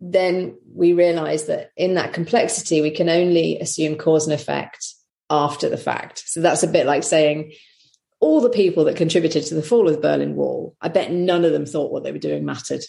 [0.00, 4.94] then we realize that in that complexity, we can only assume cause and effect
[5.28, 6.22] after the fact.
[6.26, 7.52] So that's a bit like saying
[8.24, 11.44] all the people that contributed to the fall of the Berlin Wall, I bet none
[11.44, 12.82] of them thought what they were doing mattered.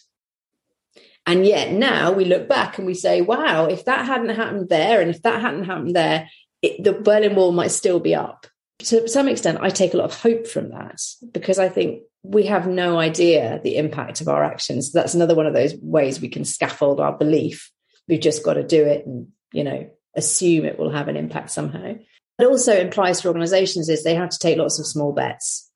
[1.26, 5.02] And yet now we look back and we say, wow, if that hadn't happened there
[5.02, 6.30] and if that hadn't happened there,
[6.62, 8.48] it, the Berlin Wall might still be up.
[8.80, 11.02] To some extent, I take a lot of hope from that
[11.34, 14.94] because I think we have no idea the impact of our actions.
[14.94, 17.72] That's another one of those ways we can scaffold our belief.
[18.08, 21.52] We've just got to do it and, you know, assume it will have an impact
[21.52, 21.96] somehow.
[22.38, 25.72] It also implies for organizations is they have to take lots of small bets.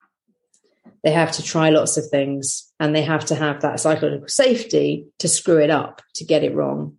[1.04, 5.08] They have to try lots of things and they have to have that psychological safety
[5.19, 6.98] to screw it up, to get it wrong.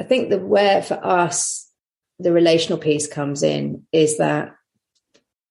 [0.00, 1.70] I think that where for us
[2.18, 4.54] the relational piece comes in is that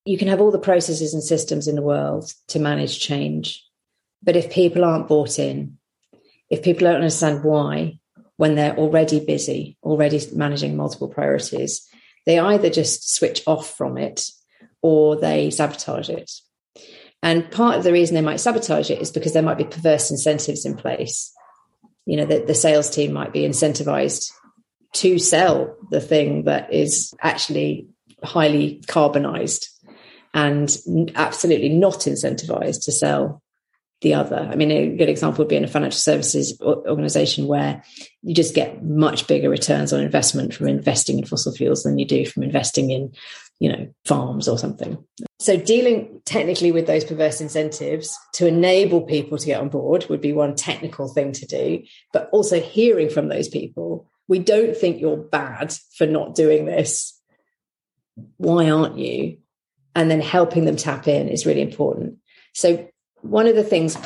[0.03, 3.63] you can have all the processes and systems in the world to manage change.
[4.23, 5.77] But if people aren't bought in,
[6.49, 7.99] if people don't understand why,
[8.35, 11.87] when they're already busy, already managing multiple priorities,
[12.25, 14.29] they either just switch off from it
[14.81, 16.31] or they sabotage it.
[17.23, 20.09] And part of the reason they might sabotage it is because there might be perverse
[20.09, 21.31] incentives in place.
[22.05, 24.31] You know, that the sales team might be incentivized
[24.93, 27.87] to sell the thing that is actually
[28.23, 29.69] highly carbonized
[30.33, 30.75] and
[31.15, 33.40] absolutely not incentivized to sell
[34.01, 34.49] the other.
[34.51, 37.83] I mean, a good example would be in a financial services organization where
[38.23, 42.05] you just get much bigger returns on investment from investing in fossil fuels than you
[42.05, 43.13] do from investing in,
[43.59, 44.97] you know, farms or something.
[45.39, 50.21] So dealing technically with those perverse incentives to enable people to get on board would
[50.21, 54.99] be one technical thing to do, but also hearing from those people, we don't think
[54.99, 57.19] you're bad for not doing this.
[58.37, 59.37] Why aren't you?
[59.93, 62.17] And then helping them tap in is really important.
[62.53, 62.87] So
[63.21, 63.97] one of the things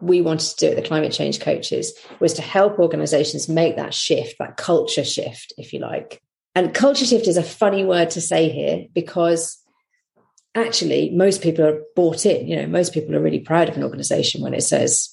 [0.00, 3.94] we wanted to do at the climate change coaches was to help organizations make that
[3.94, 6.22] shift, that culture shift, if you like.
[6.54, 9.58] And culture shift is a funny word to say here because
[10.54, 12.46] actually most people are bought in.
[12.46, 15.10] You know, most people are really proud of an organization when it says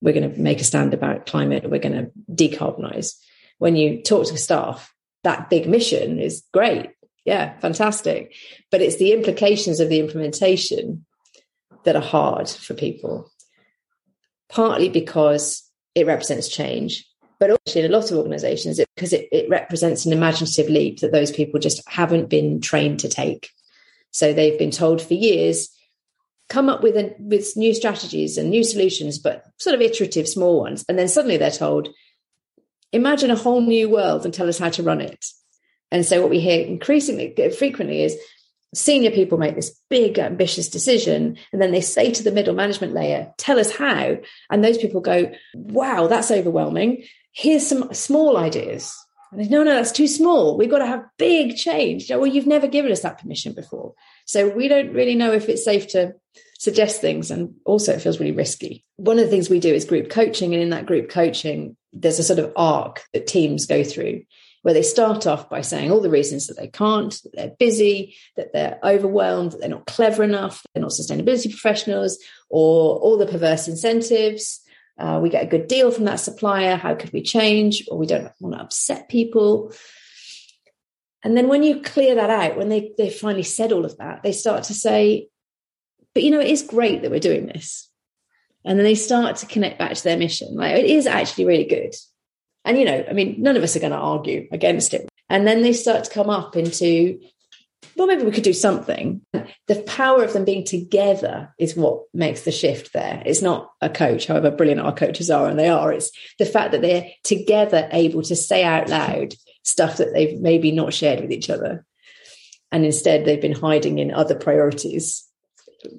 [0.00, 3.14] we're going to make a stand about climate, we're going to decarbonize.
[3.58, 4.92] When you talk to staff,
[5.22, 6.90] that big mission is great.
[7.24, 8.34] Yeah, fantastic.
[8.70, 11.06] But it's the implications of the implementation
[11.84, 13.30] that are hard for people,
[14.48, 17.06] partly because it represents change,
[17.38, 21.00] but actually in a lot of organizations, it, because it, it represents an imaginative leap
[21.00, 23.50] that those people just haven't been trained to take.
[24.10, 25.68] So they've been told for years,
[26.48, 30.60] come up with a, with new strategies and new solutions, but sort of iterative, small
[30.60, 30.84] ones.
[30.88, 31.88] And then suddenly they're told,
[32.92, 35.26] imagine a whole new world and tell us how to run it.
[35.90, 38.16] And so what we hear increasingly frequently is
[38.74, 42.92] senior people make this big ambitious decision and then they say to the middle management
[42.92, 44.16] layer tell us how.
[44.50, 47.04] And those people go wow that's overwhelming.
[47.32, 48.94] Here's some small ideas.
[49.32, 50.56] And they, no no that's too small.
[50.56, 52.10] We've got to have big change.
[52.10, 53.94] Well you've never given us that permission before.
[54.26, 56.14] So we don't really know if it's safe to
[56.58, 58.84] suggest things and also it feels really risky.
[58.96, 62.18] One of the things we do is group coaching and in that group coaching there's
[62.18, 64.22] a sort of arc that teams go through
[64.64, 68.16] where they start off by saying all the reasons that they can't, that they're busy,
[68.36, 73.26] that they're overwhelmed, that they're not clever enough, they're not sustainability professionals, or all the
[73.26, 74.62] perverse incentives.
[74.98, 76.76] Uh, we get a good deal from that supplier.
[76.76, 77.84] How could we change?
[77.90, 79.70] Or we don't want to upset people.
[81.22, 84.22] And then when you clear that out, when they, they finally said all of that,
[84.22, 85.28] they start to say,
[86.14, 87.90] but you know, it is great that we're doing this.
[88.64, 90.56] And then they start to connect back to their mission.
[90.56, 91.94] Like it is actually really good.
[92.64, 95.08] And, you know, I mean, none of us are going to argue against it.
[95.28, 97.20] And then they start to come up into,
[97.96, 99.20] well, maybe we could do something.
[99.68, 103.22] The power of them being together is what makes the shift there.
[103.26, 105.92] It's not a coach, however brilliant our coaches are, and they are.
[105.92, 110.72] It's the fact that they're together able to say out loud stuff that they've maybe
[110.72, 111.84] not shared with each other.
[112.72, 115.24] And instead, they've been hiding in other priorities.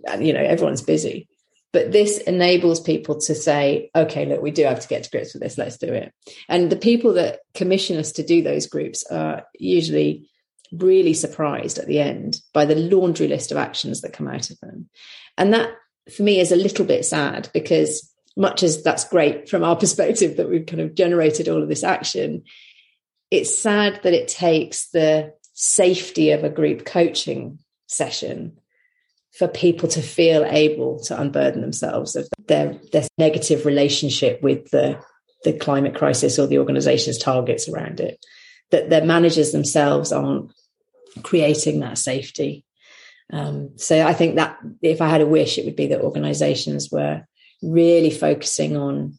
[0.08, 1.28] And, you know, everyone's busy.
[1.76, 5.34] But this enables people to say, okay, look, we do have to get to grips
[5.34, 5.58] with this.
[5.58, 6.14] Let's do it.
[6.48, 10.30] And the people that commission us to do those groups are usually
[10.72, 14.60] really surprised at the end by the laundry list of actions that come out of
[14.62, 14.88] them.
[15.38, 15.72] And that
[16.16, 20.38] for me is a little bit sad because much as that's great from our perspective
[20.38, 22.44] that we've kind of generated all of this action,
[23.32, 28.60] it's sad that it takes the safety of a group coaching session
[29.38, 34.98] for people to feel able to unburden themselves of their, their negative relationship with the,
[35.44, 38.24] the climate crisis or the organization's targets around it,
[38.72, 40.52] that their managers themselves aren't
[41.22, 42.64] creating that safety.
[43.34, 46.90] Um, so I think that if I had a wish, it would be that organizations
[46.90, 47.26] were
[47.62, 49.18] really focusing on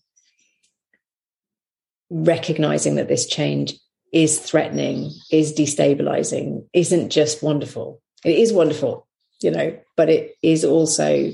[2.09, 3.75] recognizing that this change
[4.13, 8.01] is threatening, is destabilizing, isn't just wonderful.
[8.25, 9.06] It is wonderful
[9.41, 11.31] you know, but it is also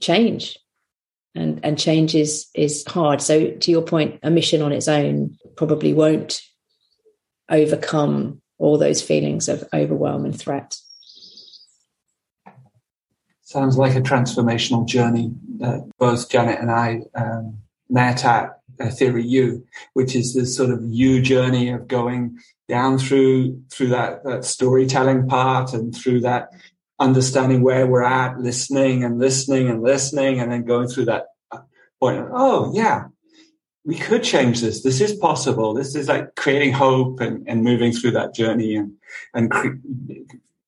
[0.00, 0.58] change.
[1.34, 3.20] And and change is is hard.
[3.20, 6.40] So to your point, a mission on its own probably won't
[7.48, 10.76] overcome all those feelings of overwhelm and threat.
[13.42, 17.58] Sounds like a transformational journey that both Janet and I um,
[17.90, 22.98] met at uh, Theory U, which is this sort of U journey of going down
[22.98, 26.48] through through that, that storytelling part and through that
[26.98, 31.26] understanding where we're at, listening and listening and listening, and then going through that
[32.00, 32.18] point.
[32.18, 33.06] Of, oh, yeah,
[33.84, 34.82] we could change this.
[34.82, 35.74] This is possible.
[35.74, 38.92] This is like creating hope and, and moving through that journey and
[39.34, 39.76] and cre-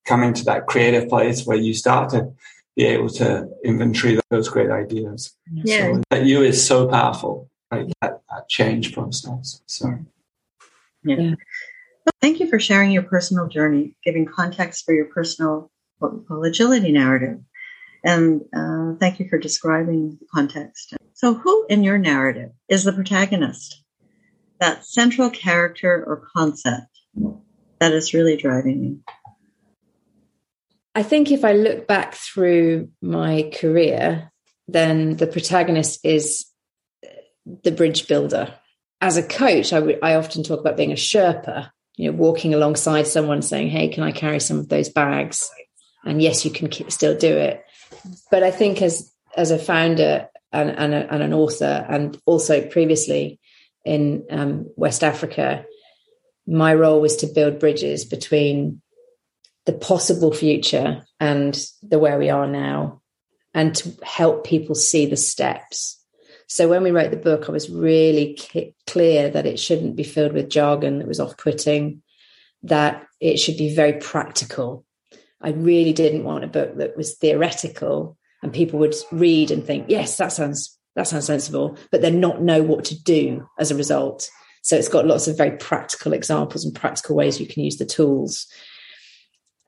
[0.04, 2.32] coming to that creative place where you start to
[2.76, 5.34] be able to inventory those great ideas.
[5.52, 7.50] Yeah, so that you is so powerful.
[7.72, 9.60] Right, that, that change process.
[9.66, 9.98] So,
[11.02, 11.16] yeah.
[11.16, 11.34] yeah.
[12.20, 15.68] Thank you for sharing your personal journey, giving context for your personal
[15.98, 17.38] what we call agility narrative.
[18.04, 20.94] And uh, thank you for describing the context.
[21.14, 23.82] So, who in your narrative is the protagonist?
[24.60, 26.96] That central character or concept
[27.80, 29.00] that is really driving you?
[30.94, 34.30] I think if I look back through my career,
[34.66, 36.46] then the protagonist is
[37.62, 38.54] the bridge builder.
[39.00, 42.54] As a coach, I, w- I often talk about being a Sherpa, you know, walking
[42.54, 45.50] alongside someone saying, Hey, can I carry some of those bags?
[46.06, 47.64] And yes, you can still do it.
[48.30, 52.66] But I think as, as a founder and, and, a, and an author, and also
[52.66, 53.40] previously
[53.84, 55.66] in um, West Africa,
[56.46, 58.80] my role was to build bridges between
[59.66, 63.02] the possible future and the where we are now
[63.52, 66.00] and to help people see the steps.
[66.46, 68.38] So when we wrote the book, I was really
[68.86, 72.02] clear that it shouldn't be filled with jargon that was off putting,
[72.62, 74.84] that it should be very practical.
[75.40, 79.86] I really didn't want a book that was theoretical and people would read and think,
[79.88, 83.76] yes, that sounds that sounds sensible, but then not know what to do as a
[83.76, 84.30] result.
[84.62, 87.84] So it's got lots of very practical examples and practical ways you can use the
[87.84, 88.46] tools.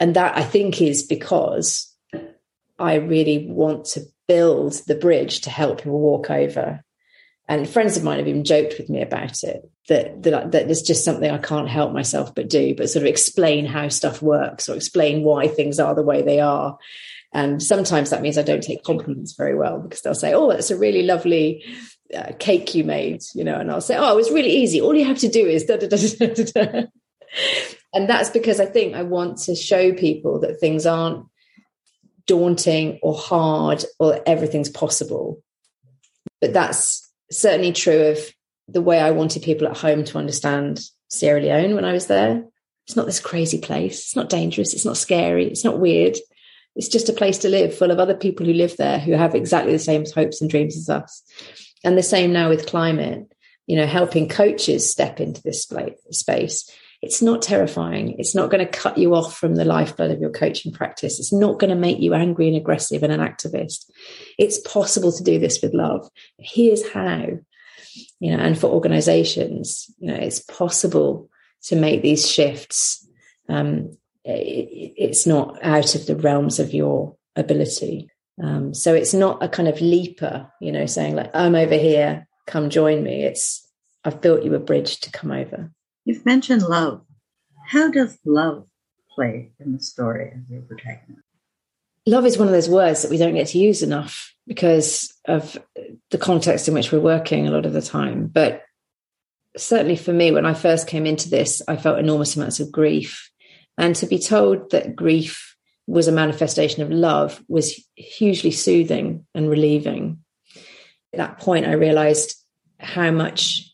[0.01, 1.95] And that I think is because
[2.79, 6.83] I really want to build the bridge to help people walk over.
[7.49, 10.83] And friends of mine have even joked with me about it that, that, that it's
[10.83, 14.69] just something I can't help myself but do, but sort of explain how stuff works
[14.69, 16.77] or explain why things are the way they are.
[17.33, 20.71] And sometimes that means I don't take compliments very well because they'll say, Oh, that's
[20.71, 21.65] a really lovely
[22.15, 24.81] uh, cake you made, you know, and I'll say, Oh, it was really easy.
[24.81, 26.83] All you have to do is da da da da da.
[27.95, 31.27] And that's because I think I want to show people that things aren't
[32.27, 35.43] daunting or hard or everything's possible.
[36.41, 38.19] But that's certainly true of
[38.69, 42.45] the way I wanted people at home to understand Sierra Leone when I was there.
[42.87, 43.99] It's not this crazy place.
[43.99, 44.75] It's not dangerous.
[44.75, 45.47] It's not scary.
[45.47, 46.17] It's not weird.
[46.75, 49.35] It's just a place to live full of other people who live there who have
[49.35, 51.23] exactly the same hopes and dreams as us.
[51.85, 53.31] And the same now with climate,
[53.67, 55.69] you know, helping coaches step into this
[56.11, 56.71] space
[57.01, 58.17] it's not terrifying.
[58.19, 61.21] It's not going to cut you off from the lifeblood of your coaching practice.
[61.21, 63.89] It's not going to make you angry and aggressive and an activist.
[64.39, 66.09] It's possible to do this with love.
[66.39, 67.27] Here's how,
[68.21, 71.29] you know, and for organizations, you know, it's possible
[71.65, 73.07] to make these shifts.
[73.49, 78.09] Um, it, it's not out of the realms of your ability.
[78.43, 82.29] Um, so it's not a kind of leaper, you know, saying like, I'm over here,
[82.47, 83.25] come join me.
[83.25, 83.67] It's,
[84.05, 85.73] I've built you a bridge to come over.
[86.05, 87.03] You've mentioned love.
[87.67, 88.67] How does love
[89.15, 91.28] play in the story of your protagonist?
[92.09, 95.59] Love is one of those words that we don't get to use enough because of
[96.11, 98.29] the context in which we're working a lot of the time.
[98.29, 98.63] But
[99.59, 103.31] certainly for me, when I first came into this, I felt enormous amounts of grief.
[103.77, 105.55] And to be told that grief
[105.87, 110.25] was a manifestation of love was hugely soothing and relieving.
[111.13, 112.43] At that point, I realized
[112.81, 113.71] how much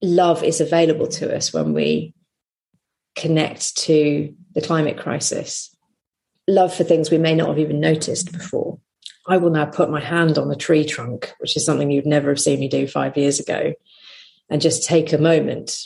[0.00, 2.14] love is available to us when we
[3.16, 5.73] connect to the climate crisis.
[6.46, 8.78] Love for things we may not have even noticed before.
[9.26, 12.28] I will now put my hand on the tree trunk, which is something you'd never
[12.28, 13.72] have seen me do five years ago,
[14.50, 15.78] and just take a moment.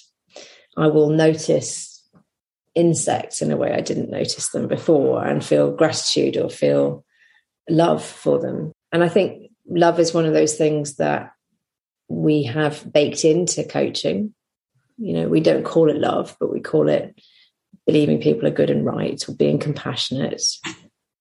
[0.76, 2.04] I will notice
[2.74, 7.04] insects in a way I didn't notice them before and feel gratitude or feel
[7.68, 8.72] love for them.
[8.92, 11.32] And I think love is one of those things that
[12.08, 14.34] we have baked into coaching.
[14.96, 17.20] You know, we don't call it love, but we call it
[17.88, 20.42] believing people are good and right or being compassionate,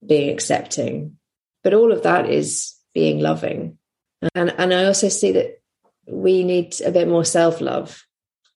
[0.06, 1.18] being accepting.
[1.64, 3.78] But all of that is being loving.
[4.36, 5.62] And and I also see that
[6.08, 8.06] we need a bit more self-love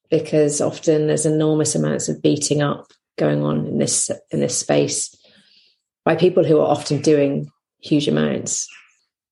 [0.09, 5.16] because often there's enormous amounts of beating up going on in this in this space
[6.03, 7.49] by people who are often doing
[7.80, 8.68] huge amounts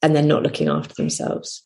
[0.02, 1.64] and then not looking after themselves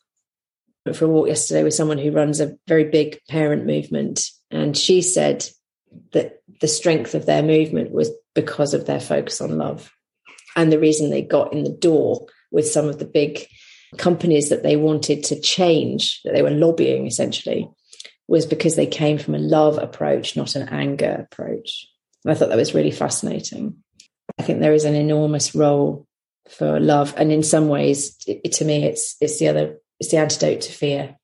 [0.84, 4.26] But for a walk yesterday with someone who runs a very big parent movement.
[4.49, 5.47] And she said
[6.11, 9.91] that the strength of their movement was because of their focus on love.
[10.55, 13.45] And the reason they got in the door with some of the big
[13.97, 17.70] companies that they wanted to change, that they were lobbying essentially,
[18.30, 21.86] was because they came from a love approach, not an anger approach.
[22.24, 23.84] And I thought that was really fascinating.
[24.39, 26.07] I think there is an enormous role
[26.49, 27.14] for love.
[27.18, 30.72] And in some ways, it, to me, it's it's the other it's the antidote to
[30.72, 31.18] fear.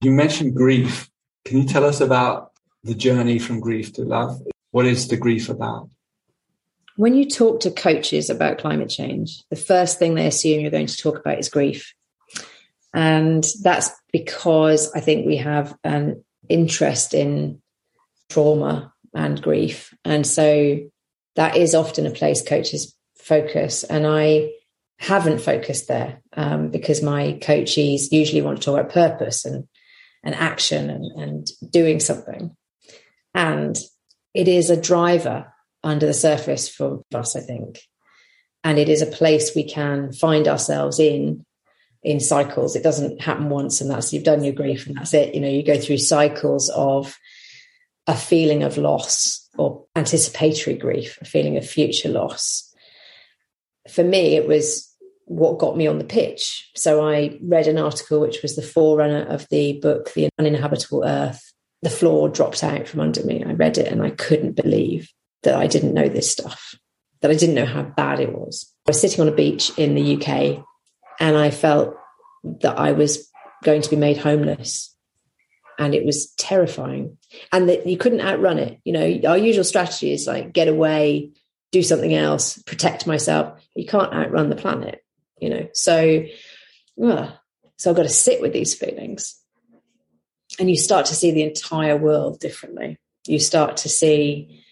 [0.00, 1.10] You mentioned grief.
[1.44, 2.47] Can you tell us about
[2.84, 4.40] the journey from grief to love?
[4.70, 5.88] What is the grief about?
[6.96, 10.86] When you talk to coaches about climate change, the first thing they assume you're going
[10.86, 11.94] to talk about is grief.
[12.92, 17.62] And that's because I think we have an interest in
[18.28, 19.94] trauma and grief.
[20.04, 20.78] And so
[21.36, 23.84] that is often a place coaches focus.
[23.84, 24.50] And I
[24.98, 29.68] haven't focused there um, because my coaches usually want to talk about purpose and
[30.24, 32.56] and action and, and doing something
[33.38, 33.78] and
[34.34, 37.78] it is a driver under the surface for us, I think.
[38.64, 41.46] And it is a place we can find ourselves in
[42.02, 42.74] in cycles.
[42.74, 45.34] It doesn't happen once and that's you've done your grief and that's it.
[45.34, 47.16] You know, you go through cycles of
[48.08, 52.72] a feeling of loss or anticipatory grief, a feeling of future loss.
[53.88, 54.92] For me, it was
[55.26, 56.70] what got me on the pitch.
[56.74, 61.52] So I read an article which was the forerunner of the book, The Uninhabitable Earth.
[61.82, 63.44] The floor dropped out from under me.
[63.44, 65.10] I read it and I couldn't believe
[65.42, 66.74] that I didn't know this stuff,
[67.20, 68.72] that I didn't know how bad it was.
[68.86, 70.64] I was sitting on a beach in the UK
[71.20, 71.94] and I felt
[72.62, 73.30] that I was
[73.62, 74.94] going to be made homeless.
[75.78, 77.18] And it was terrifying.
[77.52, 78.80] And that you couldn't outrun it.
[78.84, 81.30] You know, our usual strategy is like get away,
[81.70, 83.60] do something else, protect myself.
[83.76, 85.04] You can't outrun the planet,
[85.40, 85.68] you know.
[85.74, 86.24] So,
[86.98, 89.36] so I've got to sit with these feelings.
[90.58, 92.98] And you start to see the entire world differently.
[93.26, 94.64] You start to see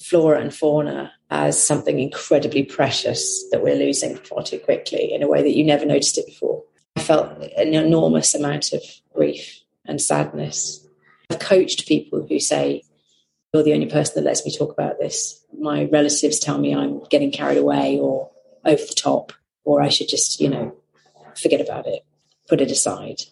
[0.00, 5.28] flora and fauna as something incredibly precious that we're losing far too quickly in a
[5.28, 6.62] way that you never noticed it before.
[6.96, 8.82] I felt an enormous amount of
[9.14, 10.86] grief and sadness.
[11.30, 12.82] I've coached people who say,
[13.52, 15.42] You're the only person that lets me talk about this.
[15.58, 18.30] My relatives tell me I'm getting carried away or
[18.64, 19.32] over the top,
[19.64, 20.76] or I should just, you know,
[21.40, 22.04] forget about it,
[22.48, 23.22] put it aside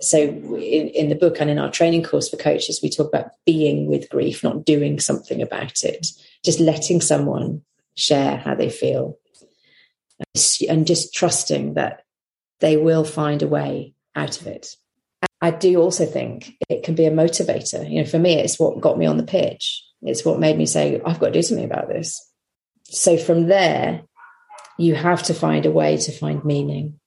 [0.00, 3.30] so in, in the book and in our training course for coaches we talk about
[3.44, 6.06] being with grief not doing something about it
[6.44, 7.62] just letting someone
[7.98, 9.18] share how they feel.
[10.68, 12.02] And just trusting that
[12.60, 14.74] they will find a way out of it.
[15.40, 17.88] I do also think it can be a motivator.
[17.88, 19.84] You know for me it's what got me on the pitch.
[20.02, 22.24] It's what made me say i've got to do something about this.
[22.84, 24.02] So from there
[24.78, 26.98] you have to find a way to find meaning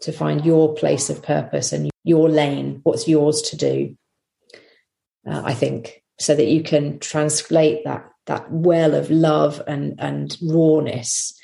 [0.00, 3.96] to find your place of purpose and your lane, what's yours to do.
[5.26, 10.36] Uh, I think so that you can translate that that well of love and and
[10.42, 11.38] rawness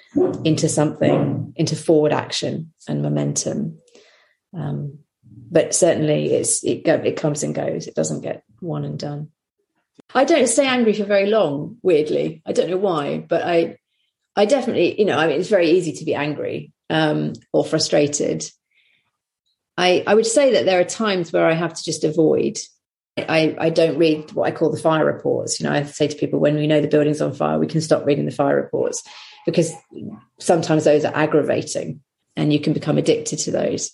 [0.44, 3.78] into something into forward action and momentum.
[4.56, 4.98] Um,
[5.50, 7.86] but certainly, it's it go, it comes and goes.
[7.86, 9.30] It doesn't get one and done.
[10.14, 11.78] I don't stay angry for very long.
[11.82, 13.78] Weirdly, I don't know why, but I
[14.36, 18.44] I definitely, you know, I mean, it's very easy to be angry um, or frustrated.
[19.78, 22.58] I, I would say that there are times where I have to just avoid.
[23.16, 25.58] I, I don't read what I call the fire reports.
[25.58, 27.80] You know, I say to people when we know the building's on fire, we can
[27.80, 29.04] stop reading the fire reports
[29.46, 29.72] because
[30.40, 32.00] sometimes those are aggravating
[32.36, 33.92] and you can become addicted to those.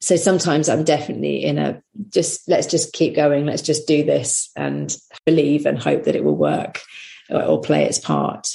[0.00, 4.50] So sometimes I'm definitely in a just let's just keep going, let's just do this
[4.56, 4.96] and
[5.26, 6.80] believe and hope that it will work
[7.28, 8.48] or, or play its part.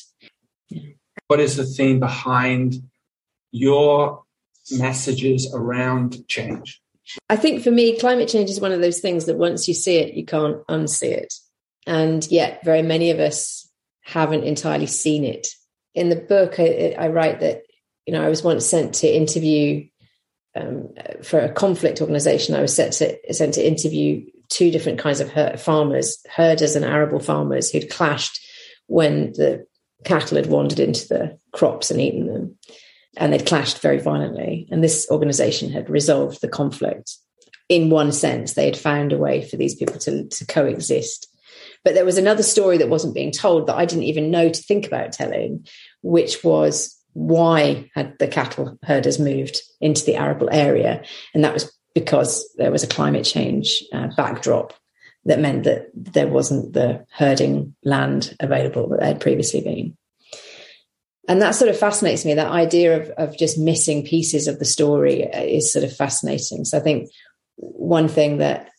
[1.28, 2.76] What is the theme behind
[3.52, 4.25] your
[4.72, 6.82] messages around change?
[7.30, 9.98] I think for me, climate change is one of those things that once you see
[9.98, 11.34] it, you can't unsee it.
[11.86, 13.70] And yet, very many of us
[14.02, 15.48] haven't entirely seen it.
[15.94, 17.62] In the book, I, I write that,
[18.06, 19.88] you know, I was once sent to interview
[20.56, 20.90] um,
[21.24, 22.56] for a conflict organization.
[22.56, 26.86] I was set to, sent to interview two different kinds of her- farmers, herders and
[26.86, 28.40] arable farmers who'd clashed
[28.88, 29.66] when the
[30.04, 32.58] cattle had wandered into the crops and eaten them
[33.18, 34.68] and they'd clashed very violently.
[34.72, 37.18] And this organization had resolved the conflict.
[37.70, 41.28] In one sense, they had found a way for these people to, to coexist.
[41.84, 44.64] But there was another story that wasn't being told that I didn't even know to
[44.64, 45.68] think about telling,
[46.02, 51.04] which was why had the cattle herders moved into the arable area?
[51.34, 54.74] And that was because there was a climate change uh, backdrop
[55.26, 59.98] that meant that there wasn't the herding land available that there had previously been
[61.28, 62.34] and that sort of fascinates me.
[62.34, 66.66] That idea of, of just missing pieces of the story is sort of fascinating.
[66.66, 67.10] So i think
[67.58, 68.70] one thing that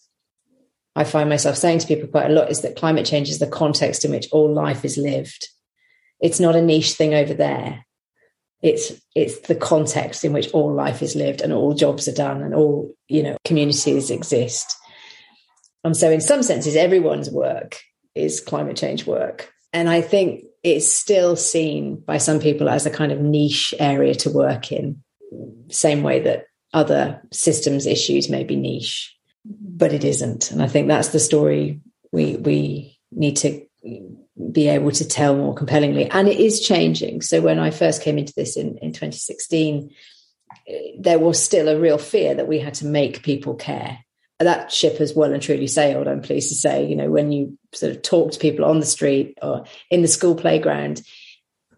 [0.95, 3.47] i find myself saying to people quite a lot is that climate change is the
[3.47, 5.49] context in which all life is lived.
[6.21, 7.85] It's not a niche thing over there.
[8.63, 12.43] It's it's the context in which all life is lived and all jobs are done
[12.43, 14.77] and all you know communities exist.
[15.85, 17.81] And so in some senses everyone's work
[18.15, 19.51] is climate change work.
[19.73, 24.15] And i think it's still seen by some people as a kind of niche area
[24.17, 25.03] to work in,
[25.69, 30.51] same way that other systems issues may be niche, but it isn't.
[30.51, 31.81] And I think that's the story
[32.13, 33.65] we we need to
[34.53, 36.11] be able to tell more compellingly.
[36.11, 37.23] And it is changing.
[37.23, 39.91] So when I first came into this in, in 2016,
[40.67, 44.01] eh, there was still a real fear that we had to make people care
[44.39, 46.87] that ship has well and truly sailed, I'm pleased to say.
[46.87, 50.09] You know, when you sort of talk to people on the street or in the
[50.09, 51.03] school playground,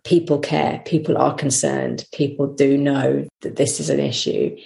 [0.04, 4.56] people care, people are concerned, people do know that this is an issue.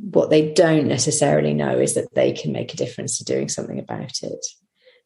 [0.00, 3.78] What they don't necessarily know is that they can make a difference to doing something
[3.78, 4.46] about it.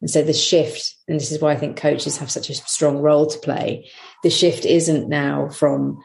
[0.01, 2.99] And so the shift, and this is why I think coaches have such a strong
[2.99, 3.91] role to play,
[4.23, 5.99] the shift isn't now from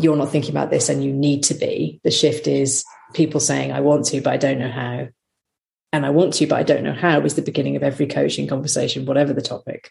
[0.00, 2.00] you're not thinking about this and you need to be.
[2.02, 5.08] The shift is people saying, I want to, but I don't know how.
[5.92, 8.46] And I want to, but I don't know how is the beginning of every coaching
[8.46, 9.90] conversation, whatever the topic.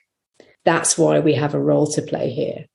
[0.66, 2.66] That's why we have a role to play here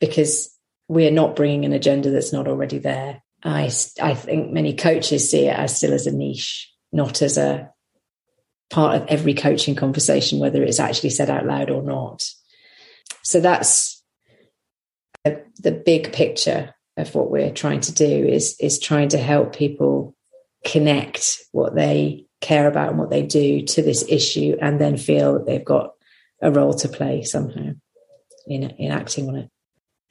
[0.00, 0.56] because
[0.88, 3.22] we are not bringing an agenda that's not already there.
[3.42, 3.70] I,
[4.00, 7.70] I think many coaches see it as still as a niche, not as a
[8.70, 12.24] part of every coaching conversation, whether it's actually said out loud or not.
[13.22, 14.02] So that's
[15.24, 19.54] the, the big picture of what we're trying to do is is trying to help
[19.54, 20.14] people
[20.64, 25.34] connect what they care about and what they do to this issue and then feel
[25.34, 25.92] that they've got
[26.40, 27.70] a role to play somehow
[28.46, 29.50] in in acting on it.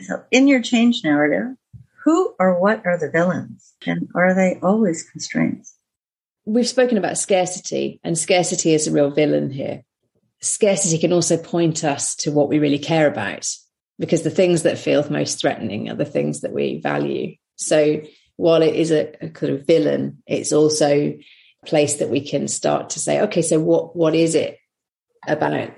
[0.02, 1.56] So in your change narrative,
[2.04, 5.76] who or what are the villains and are they always constraints?
[6.46, 9.84] We've spoken about scarcity and scarcity is a real villain here.
[10.40, 13.48] Scarcity can also point us to what we really care about
[14.02, 17.36] because the things that feel most threatening are the things that we value.
[17.56, 18.02] So
[18.36, 21.24] while it is a, a kind of villain, it's also a
[21.68, 24.58] place that we can start to say, okay, so what what is it
[25.28, 25.72] about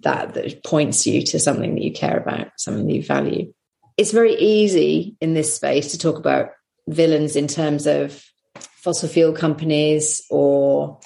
[0.00, 3.54] that that points you to something that you care about, something that you value?
[3.96, 6.50] It's very easy in this space to talk about
[6.88, 8.24] villains in terms of
[8.58, 10.98] fossil fuel companies or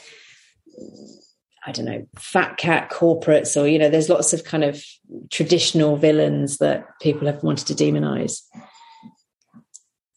[1.64, 4.82] I don't know, fat cat corporates, or, you know, there's lots of kind of
[5.30, 8.40] traditional villains that people have wanted to demonize.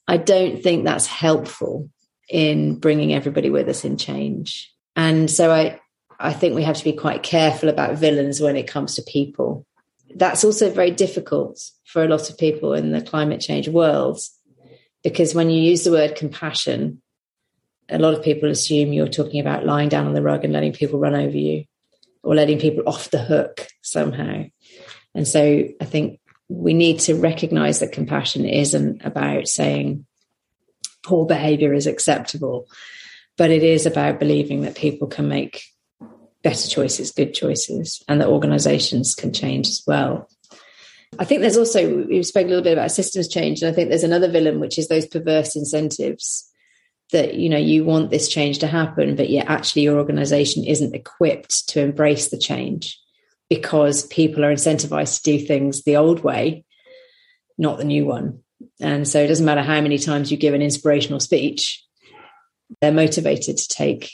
[0.07, 1.89] I don't think that's helpful
[2.29, 4.71] in bringing everybody with us in change.
[4.95, 5.79] And so I,
[6.19, 9.65] I think we have to be quite careful about villains when it comes to people.
[10.15, 14.19] That's also very difficult for a lot of people in the climate change world
[15.03, 17.01] because when you use the word compassion,
[17.89, 20.73] a lot of people assume you're talking about lying down on the rug and letting
[20.73, 21.65] people run over you
[22.23, 24.43] or letting people off the hook somehow.
[25.13, 26.19] And so I think
[26.49, 30.05] we need to recognize that compassion isn't about saying
[31.03, 32.67] poor behavior is acceptable,
[33.37, 35.63] but it is about believing that people can make
[36.43, 40.29] better choices, good choices, and that organizations can change as well.
[41.17, 43.89] I think there's also, we spoke a little bit about systems change, and I think
[43.89, 46.44] there's another villain, which is those perverse incentives
[47.11, 50.95] that you know you want this change to happen but yet actually your organization isn't
[50.95, 52.99] equipped to embrace the change
[53.49, 56.65] because people are incentivized to do things the old way
[57.57, 58.39] not the new one.
[58.79, 61.81] And so it doesn't matter how many times you give an inspirational speech
[62.81, 64.11] they're motivated to take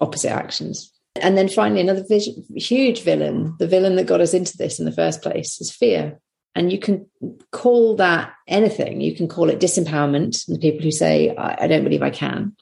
[0.00, 0.90] opposite actions.
[1.20, 4.86] And then finally another vision, huge villain the villain that got us into this in
[4.86, 6.18] the first place is fear
[6.54, 7.06] and you can
[7.50, 9.00] call that anything.
[9.00, 12.56] You can call it disempowerment, the people who say, I, I don't believe I can.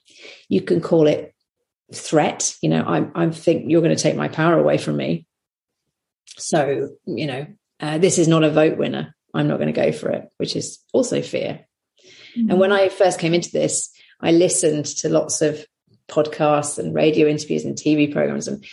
[0.49, 1.35] You can call it
[1.93, 2.55] threat.
[2.63, 5.27] You know, I, I think you're going to take my power away from me.
[6.37, 7.47] So, you know,
[7.81, 9.15] uh, this is not a vote winner.
[9.35, 11.67] I'm not going to go for it, which is also fear.
[12.37, 12.51] Mm-hmm.
[12.51, 15.65] And when I first came into this, I listened to lots of
[16.09, 18.49] podcasts and radio interviews and TV programs.
[18.49, 18.65] And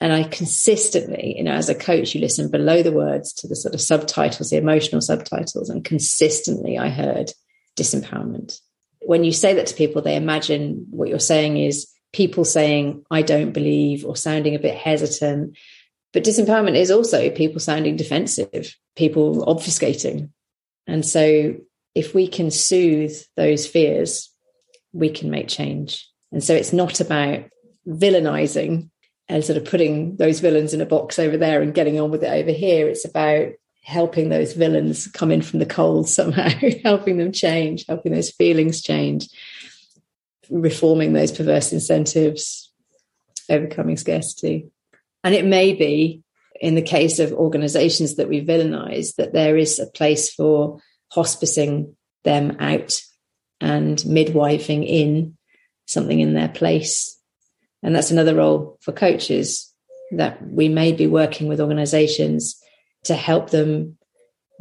[0.00, 3.56] and I consistently, you know, as a coach, you listen below the words to the
[3.56, 7.32] sort of subtitles, the emotional subtitles, and consistently I heard
[7.76, 8.60] disempowerment.
[9.00, 13.22] When you say that to people, they imagine what you're saying is people saying, I
[13.22, 15.56] don't believe, or sounding a bit hesitant.
[16.12, 20.30] But disempowerment is also people sounding defensive, people obfuscating.
[20.86, 21.56] And so
[21.94, 24.32] if we can soothe those fears,
[24.92, 26.08] we can make change.
[26.32, 27.44] And so it's not about
[27.86, 28.90] villainizing
[29.28, 32.24] and sort of putting those villains in a box over there and getting on with
[32.24, 32.88] it over here.
[32.88, 33.52] It's about
[33.82, 36.48] helping those villains come in from the cold somehow,
[36.84, 39.28] helping them change, helping those feelings change,
[40.50, 42.72] reforming those perverse incentives,
[43.50, 44.68] overcoming scarcity.
[45.24, 46.22] And it may be,
[46.60, 50.80] in the case of organizations that we villainize, that there is a place for
[51.14, 53.00] hospicing them out
[53.60, 55.36] and midwifing in
[55.86, 57.17] something in their place
[57.82, 59.72] and that's another role for coaches
[60.12, 62.60] that we may be working with organizations
[63.04, 63.96] to help them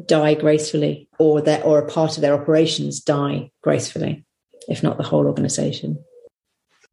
[0.06, 4.26] die gracefully or that or a part of their operations die gracefully,
[4.68, 6.04] if not the whole organization.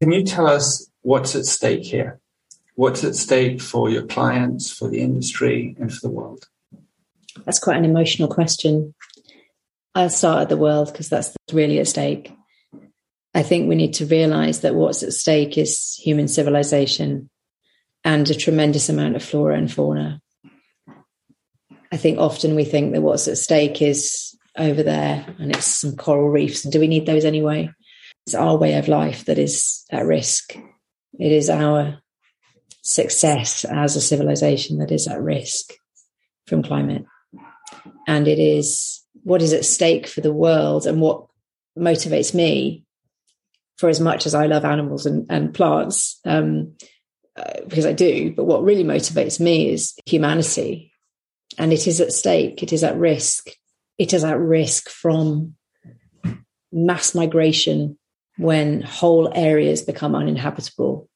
[0.01, 2.19] Can you tell us what's at stake here?
[2.75, 6.45] What's at stake for your clients, for the industry, and for the world?
[7.45, 8.93] That's quite an emotional question.
[9.93, 12.33] I'll start at the world because that's really at stake.
[13.35, 17.29] I think we need to realize that what's at stake is human civilization
[18.05, 20.21] and a tremendous amount of flora and fauna.
[21.91, 25.97] I think often we think that what's at stake is over there and it's some
[25.97, 26.63] coral reefs.
[26.63, 27.69] And do we need those anyway?
[28.25, 30.55] It's our way of life that is at risk.
[31.19, 31.99] It is our
[32.83, 35.73] success as a civilization that is at risk
[36.47, 37.03] from climate.
[38.07, 41.27] And it is what is at stake for the world and what
[41.77, 42.84] motivates me
[43.77, 46.75] for as much as I love animals and, and plants, um,
[47.35, 50.91] uh, because I do, but what really motivates me is humanity.
[51.57, 53.49] And it is at stake, it is at risk.
[53.97, 55.55] It is at risk from
[56.71, 57.97] mass migration
[58.37, 61.09] when whole areas become uninhabitable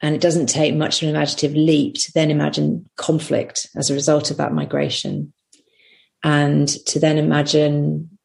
[0.00, 3.94] and it doesn't take much of an imaginative leap to then imagine conflict as a
[3.94, 5.32] result of that migration
[6.22, 8.18] and to then imagine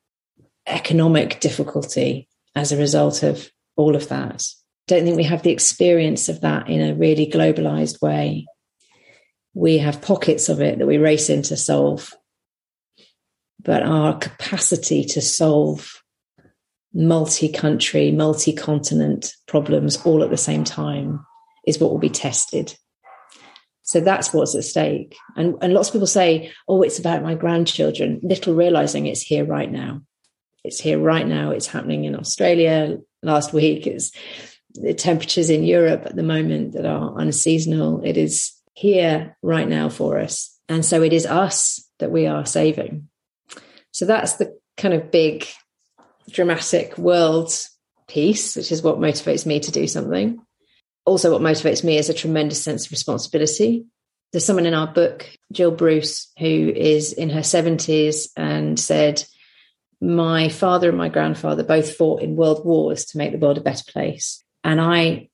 [0.68, 4.45] economic difficulty as a result of all of that.
[4.88, 8.45] Don't think we have the experience of that in a really globalized way.
[9.54, 12.14] We have pockets of it that we race in to solve,
[13.62, 16.01] but our capacity to solve
[16.93, 21.26] multi country, multi continent problems all at the same time
[21.66, 22.76] is what will be tested.
[23.84, 25.16] So that's what's at stake.
[25.36, 29.45] And, and lots of people say, oh, it's about my grandchildren, little realizing it's here
[29.45, 30.01] right now.
[30.64, 31.51] It's here right now.
[31.51, 33.88] It's happening in Australia last week.
[33.88, 34.11] It's
[34.74, 38.01] the temperatures in Europe at the moment that are unseasonal.
[38.03, 40.57] It is here right now for us.
[40.70, 43.09] And so it is us that we are saving.
[43.91, 45.45] So that's the kind of big
[46.30, 47.51] dramatic world
[48.07, 50.41] piece, which is what motivates me to do something
[51.05, 53.86] also what motivates me is a tremendous sense of responsibility.
[54.32, 59.24] There's someone in our book, Jill Bruce, who is in her 70s and said,
[60.04, 63.62] My father and my grandfather both fought in world wars to make the world a
[63.62, 64.43] better place.
[64.64, 65.30] And I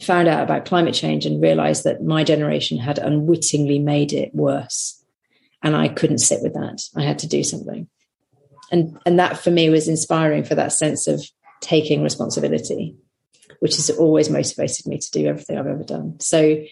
[0.00, 5.02] found out about climate change and realized that my generation had unwittingly made it worse.
[5.62, 6.82] And I couldn't sit with that.
[6.96, 7.88] I had to do something.
[8.70, 11.24] And, and that for me was inspiring for that sense of
[11.60, 12.96] taking responsibility
[13.60, 16.20] which has always motivated me to do everything I've ever done.
[16.20, 16.62] So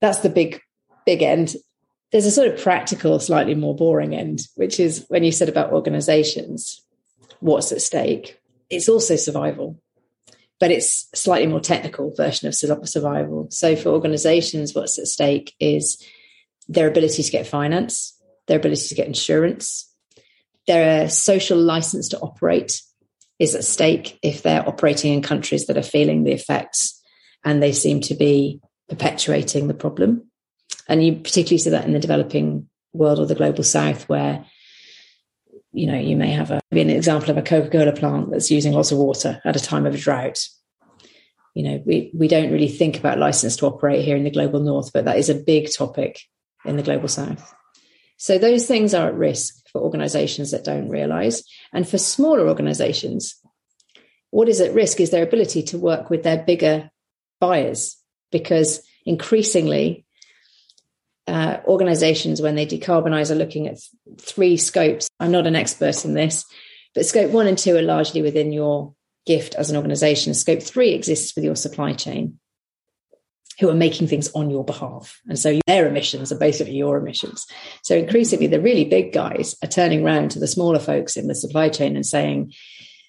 [0.00, 0.60] that's the big,
[1.06, 1.54] big end.
[2.12, 5.72] There's a sort of practical, slightly more boring end, which is when you said about
[5.72, 6.82] organizations,
[7.40, 8.38] what's at stake.
[8.68, 9.80] It's also survival,
[10.60, 13.48] but it's slightly more technical version of survival.
[13.50, 16.02] So for organizations, what's at stake is
[16.68, 19.90] their ability to get finance, their ability to get insurance,
[20.66, 22.82] their uh, social license to operate
[23.38, 27.00] is at stake if they're operating in countries that are feeling the effects
[27.44, 30.30] and they seem to be perpetuating the problem.
[30.88, 34.44] And you particularly see that in the developing world or the global south, where
[35.72, 38.92] you know you may have a an example of a Coca-Cola plant that's using lots
[38.92, 40.46] of water at a time of a drought.
[41.54, 44.60] You know, we we don't really think about license to operate here in the global
[44.60, 46.20] north, but that is a big topic
[46.64, 47.54] in the global south.
[48.16, 51.42] So those things are at risk for organizations that don't realize.
[51.72, 53.34] And for smaller organizations,
[54.30, 56.90] what is at risk is their ability to work with their bigger
[57.40, 57.96] buyers
[58.30, 60.01] because increasingly
[61.28, 66.04] uh, organizations when they decarbonize are looking at th- three scopes i'm not an expert
[66.04, 66.44] in this
[66.94, 68.94] but scope one and two are largely within your
[69.24, 72.38] gift as an organization scope three exists with your supply chain
[73.60, 75.20] who are making things on your behalf.
[75.28, 77.46] And so their emissions are basically your emissions.
[77.82, 81.34] So increasingly, the really big guys are turning around to the smaller folks in the
[81.34, 82.52] supply chain and saying,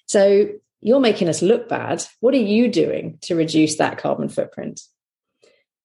[0.06, 0.48] So
[0.80, 2.04] you're making us look bad.
[2.20, 4.80] What are you doing to reduce that carbon footprint?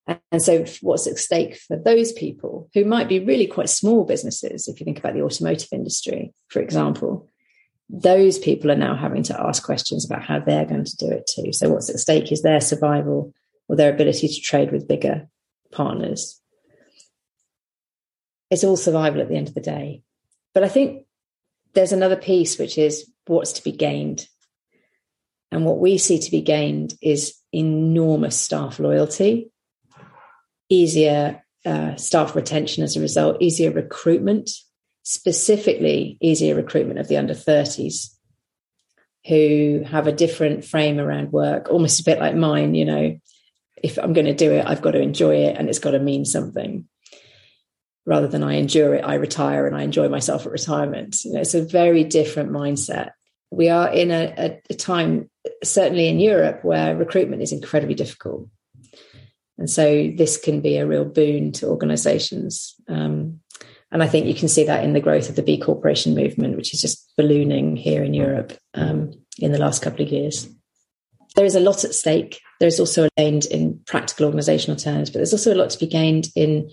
[0.07, 4.67] And so, what's at stake for those people who might be really quite small businesses,
[4.67, 7.29] if you think about the automotive industry, for example,
[7.89, 11.27] those people are now having to ask questions about how they're going to do it
[11.27, 11.53] too.
[11.53, 13.33] So, what's at stake is their survival
[13.67, 15.27] or their ability to trade with bigger
[15.71, 16.41] partners.
[18.49, 20.03] It's all survival at the end of the day.
[20.53, 21.05] But I think
[21.73, 24.27] there's another piece, which is what's to be gained.
[25.51, 29.48] And what we see to be gained is enormous staff loyalty,
[30.69, 34.49] easier uh, staff retention as a result, easier recruitment,
[35.03, 38.15] specifically easier recruitment of the under 30s
[39.27, 43.19] who have a different frame around work, almost a bit like mine, you know,
[43.81, 45.99] if I'm going to do it, I've got to enjoy it and it's got to
[45.99, 46.87] mean something.
[48.05, 51.23] Rather than I endure it, I retire and I enjoy myself at retirement.
[51.23, 53.11] You know, it's a very different mindset.
[53.51, 55.29] We are in a, a, a time,
[55.63, 58.47] certainly in Europe, where recruitment is incredibly difficult.
[59.59, 62.73] And so this can be a real boon to organizations.
[62.87, 63.41] Um,
[63.91, 66.55] and I think you can see that in the growth of the B Corporation movement,
[66.55, 70.47] which is just ballooning here in Europe um, in the last couple of years.
[71.35, 75.19] There is a lot at stake there's also a gained in practical organizational terms, but
[75.19, 76.69] there's also a lot to be gained in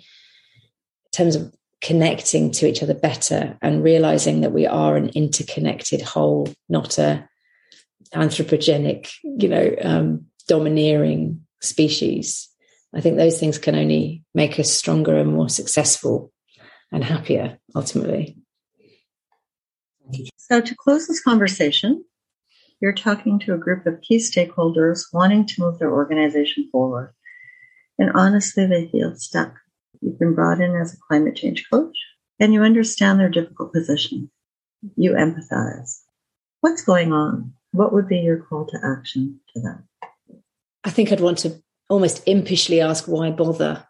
[1.12, 6.48] terms of connecting to each other better and realizing that we are an interconnected whole,
[6.68, 7.28] not a
[8.14, 12.48] anthropogenic, you know, um, domineering species.
[12.94, 16.32] I think those things can only make us stronger and more successful
[16.92, 18.36] and happier ultimately.
[20.36, 22.04] So, to close this conversation,
[22.80, 27.14] you're talking to a group of key stakeholders wanting to move their organization forward.
[27.98, 29.54] And honestly, they feel stuck.
[30.00, 31.96] You've been brought in as a climate change coach
[32.38, 34.30] and you understand their difficult position.
[34.96, 36.02] You empathize.
[36.60, 37.54] What's going on?
[37.72, 39.88] What would be your call to action to them?
[40.84, 43.86] I think I'd want to almost impishly ask, why bother?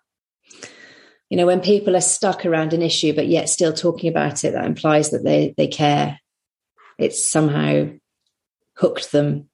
[1.30, 4.52] You know, when people are stuck around an issue but yet still talking about it,
[4.52, 6.20] that implies that they, they care.
[6.98, 7.90] It's somehow
[8.76, 9.48] hooked them.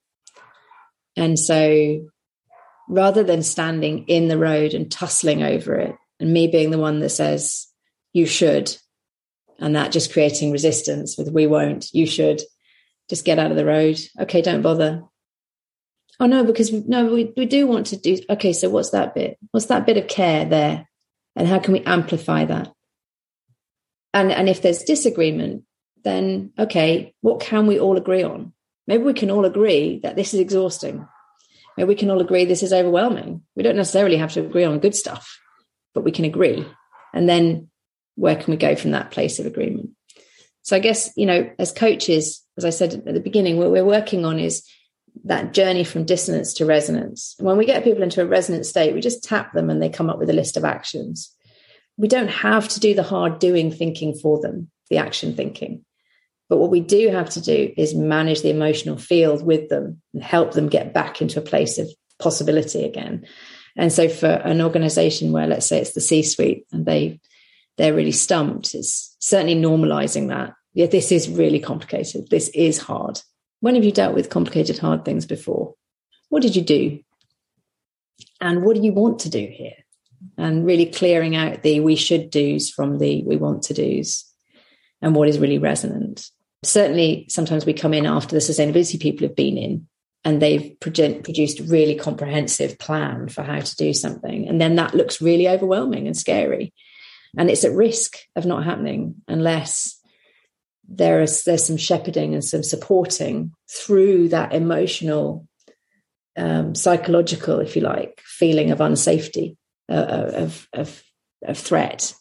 [1.17, 2.09] And so
[2.89, 7.01] rather than standing in the road and tussling over it, and me being the one
[7.01, 7.67] that says,
[8.13, 8.77] you should,
[9.59, 12.43] and that just creating resistance with, we won't, you should,
[13.09, 13.99] just get out of the road.
[14.21, 15.03] Okay, don't bother.
[16.23, 18.17] Oh no, because no, we, we do want to do.
[18.31, 19.39] Okay, so what's that bit?
[19.51, 20.89] What's that bit of care there?
[21.35, 22.73] And how can we amplify that?
[24.15, 25.65] And, and if there's disagreement,
[26.05, 28.53] then okay, what can we all agree on?
[28.87, 31.09] Maybe we can all agree that this is exhausting.
[31.77, 33.43] Maybe we can all agree this is overwhelming.
[33.57, 35.41] We don't necessarily have to agree on good stuff,
[35.93, 36.65] but we can agree.
[37.13, 37.69] And then
[38.15, 39.91] where can we go from that place of agreement?
[40.63, 43.85] So I guess, you know, as coaches, as I said at the beginning, what we're
[43.85, 44.63] working on is
[45.25, 47.35] that journey from dissonance to resonance.
[47.39, 50.11] When we get people into a resonant state, we just tap them and they come
[50.11, 51.33] up with a list of actions.
[51.97, 55.85] We don't have to do the hard doing thinking for them, the action thinking.
[56.49, 60.23] But what we do have to do is manage the emotional field with them and
[60.23, 61.89] help them get back into a place of
[62.19, 63.27] possibility again.
[63.77, 67.21] And so for an organization where let's say it's the C-suite and they
[67.79, 70.53] they're really stumped, it's certainly normalizing that.
[70.75, 72.29] Yeah, this is really complicated.
[72.29, 73.21] This is hard.
[73.63, 75.75] When have you dealt with complicated, hard things before?
[76.31, 76.99] What did you do?
[78.41, 79.77] And what do you want to do here?
[80.37, 84.25] And really clearing out the we should do's from the we want to do's
[85.01, 86.29] and what is really resonant.
[86.65, 89.87] Certainly, sometimes we come in after the sustainability people have been in
[90.25, 94.49] and they've produced a really comprehensive plan for how to do something.
[94.49, 96.75] And then that looks really overwhelming and scary.
[97.39, 100.02] And it's at risk of not happening unless
[100.95, 105.47] there is there's some shepherding and some supporting through that emotional,
[106.37, 109.57] um, psychological, if you like, feeling of unsafety,
[109.89, 111.03] uh, of, of,
[111.45, 112.15] of threat,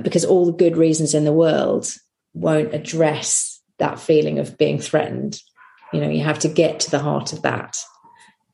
[0.00, 1.92] because all the good reasons in the world
[2.34, 5.40] won't address that feeling of being threatened.
[5.92, 7.76] You know, you have to get to the heart of that.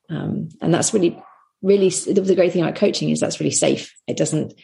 [0.09, 1.23] Um, and that's really,
[1.63, 3.95] really the great thing about coaching is that's really safe.
[4.07, 4.55] It doesn't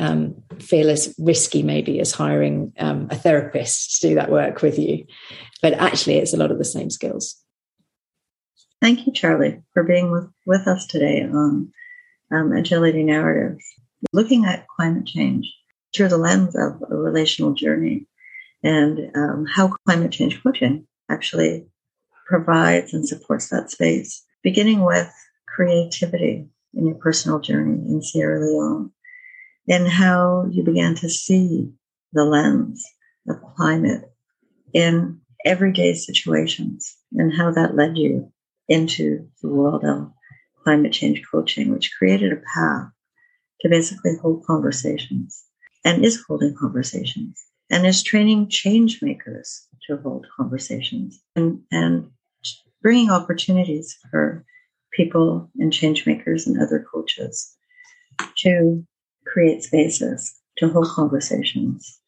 [0.00, 4.78] um, feel as risky, maybe, as hiring um, a therapist to do that work with
[4.78, 5.04] you.
[5.62, 7.36] But actually, it's a lot of the same skills.
[8.80, 11.72] Thank you, Charly, for being with, with us today on
[12.32, 13.64] um, Agility Narratives,
[14.12, 15.54] looking at climate change
[15.94, 18.06] through the lens of a relational journey
[18.62, 21.66] and um, how climate change coaching actually
[22.26, 25.12] provides and supports that space, beginning with
[25.46, 28.92] creativity in your personal journey in Sierra Leone
[29.70, 31.72] and how you began to see
[32.12, 32.84] the lens
[33.28, 34.12] of climate
[34.74, 38.30] in everyday situations and how that led you
[38.68, 40.10] into the world of
[40.64, 42.88] climate change coaching, which created a path
[43.60, 45.44] to basically hold conversations
[45.84, 47.40] and is holding conversations
[47.70, 52.10] and is training change makers to hold conversations and, and
[52.82, 54.44] bringing opportunities for
[54.92, 57.56] people and change makers and other coaches
[58.36, 58.84] to
[59.32, 62.00] create spaces to hold conversations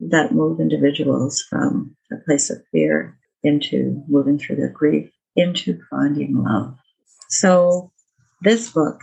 [0.00, 6.42] that move individuals from a place of fear into moving through their grief into finding
[6.42, 6.76] love.
[7.28, 7.92] So
[8.42, 9.00] this book,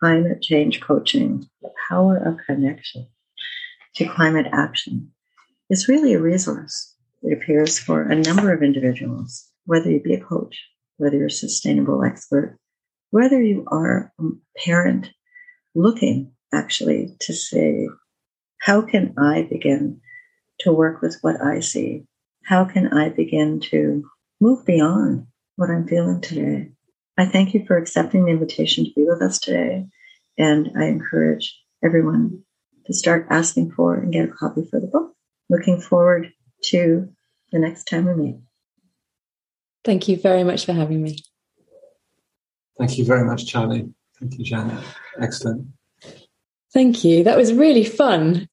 [0.00, 3.08] Climate Change Coaching, The Power of Connection,
[3.96, 5.12] to climate action
[5.70, 6.94] is really a resource.
[7.22, 10.56] It appears for a number of individuals, whether you be a coach,
[10.96, 12.58] whether you're a sustainable expert,
[13.10, 14.24] whether you are a
[14.64, 15.10] parent
[15.78, 17.88] looking actually to say,
[18.60, 20.00] how can I begin
[20.60, 22.04] to work with what I see?
[22.44, 24.02] How can I begin to
[24.40, 25.26] move beyond
[25.56, 26.72] what I'm feeling today?
[27.16, 29.86] I thank you for accepting the invitation to be with us today.
[30.36, 32.42] And I encourage everyone
[32.86, 35.12] to start asking for and get a copy for the book.
[35.48, 36.32] Looking forward
[36.64, 37.08] to
[37.52, 38.40] the next time we meet.
[39.84, 41.18] Thank you very much for having me.
[42.78, 43.92] Thank you very much, Charly.
[44.20, 44.84] Thank you, Janet.
[45.20, 45.68] Excellent.
[46.72, 47.24] Thank you.
[47.24, 48.46] That was really fun.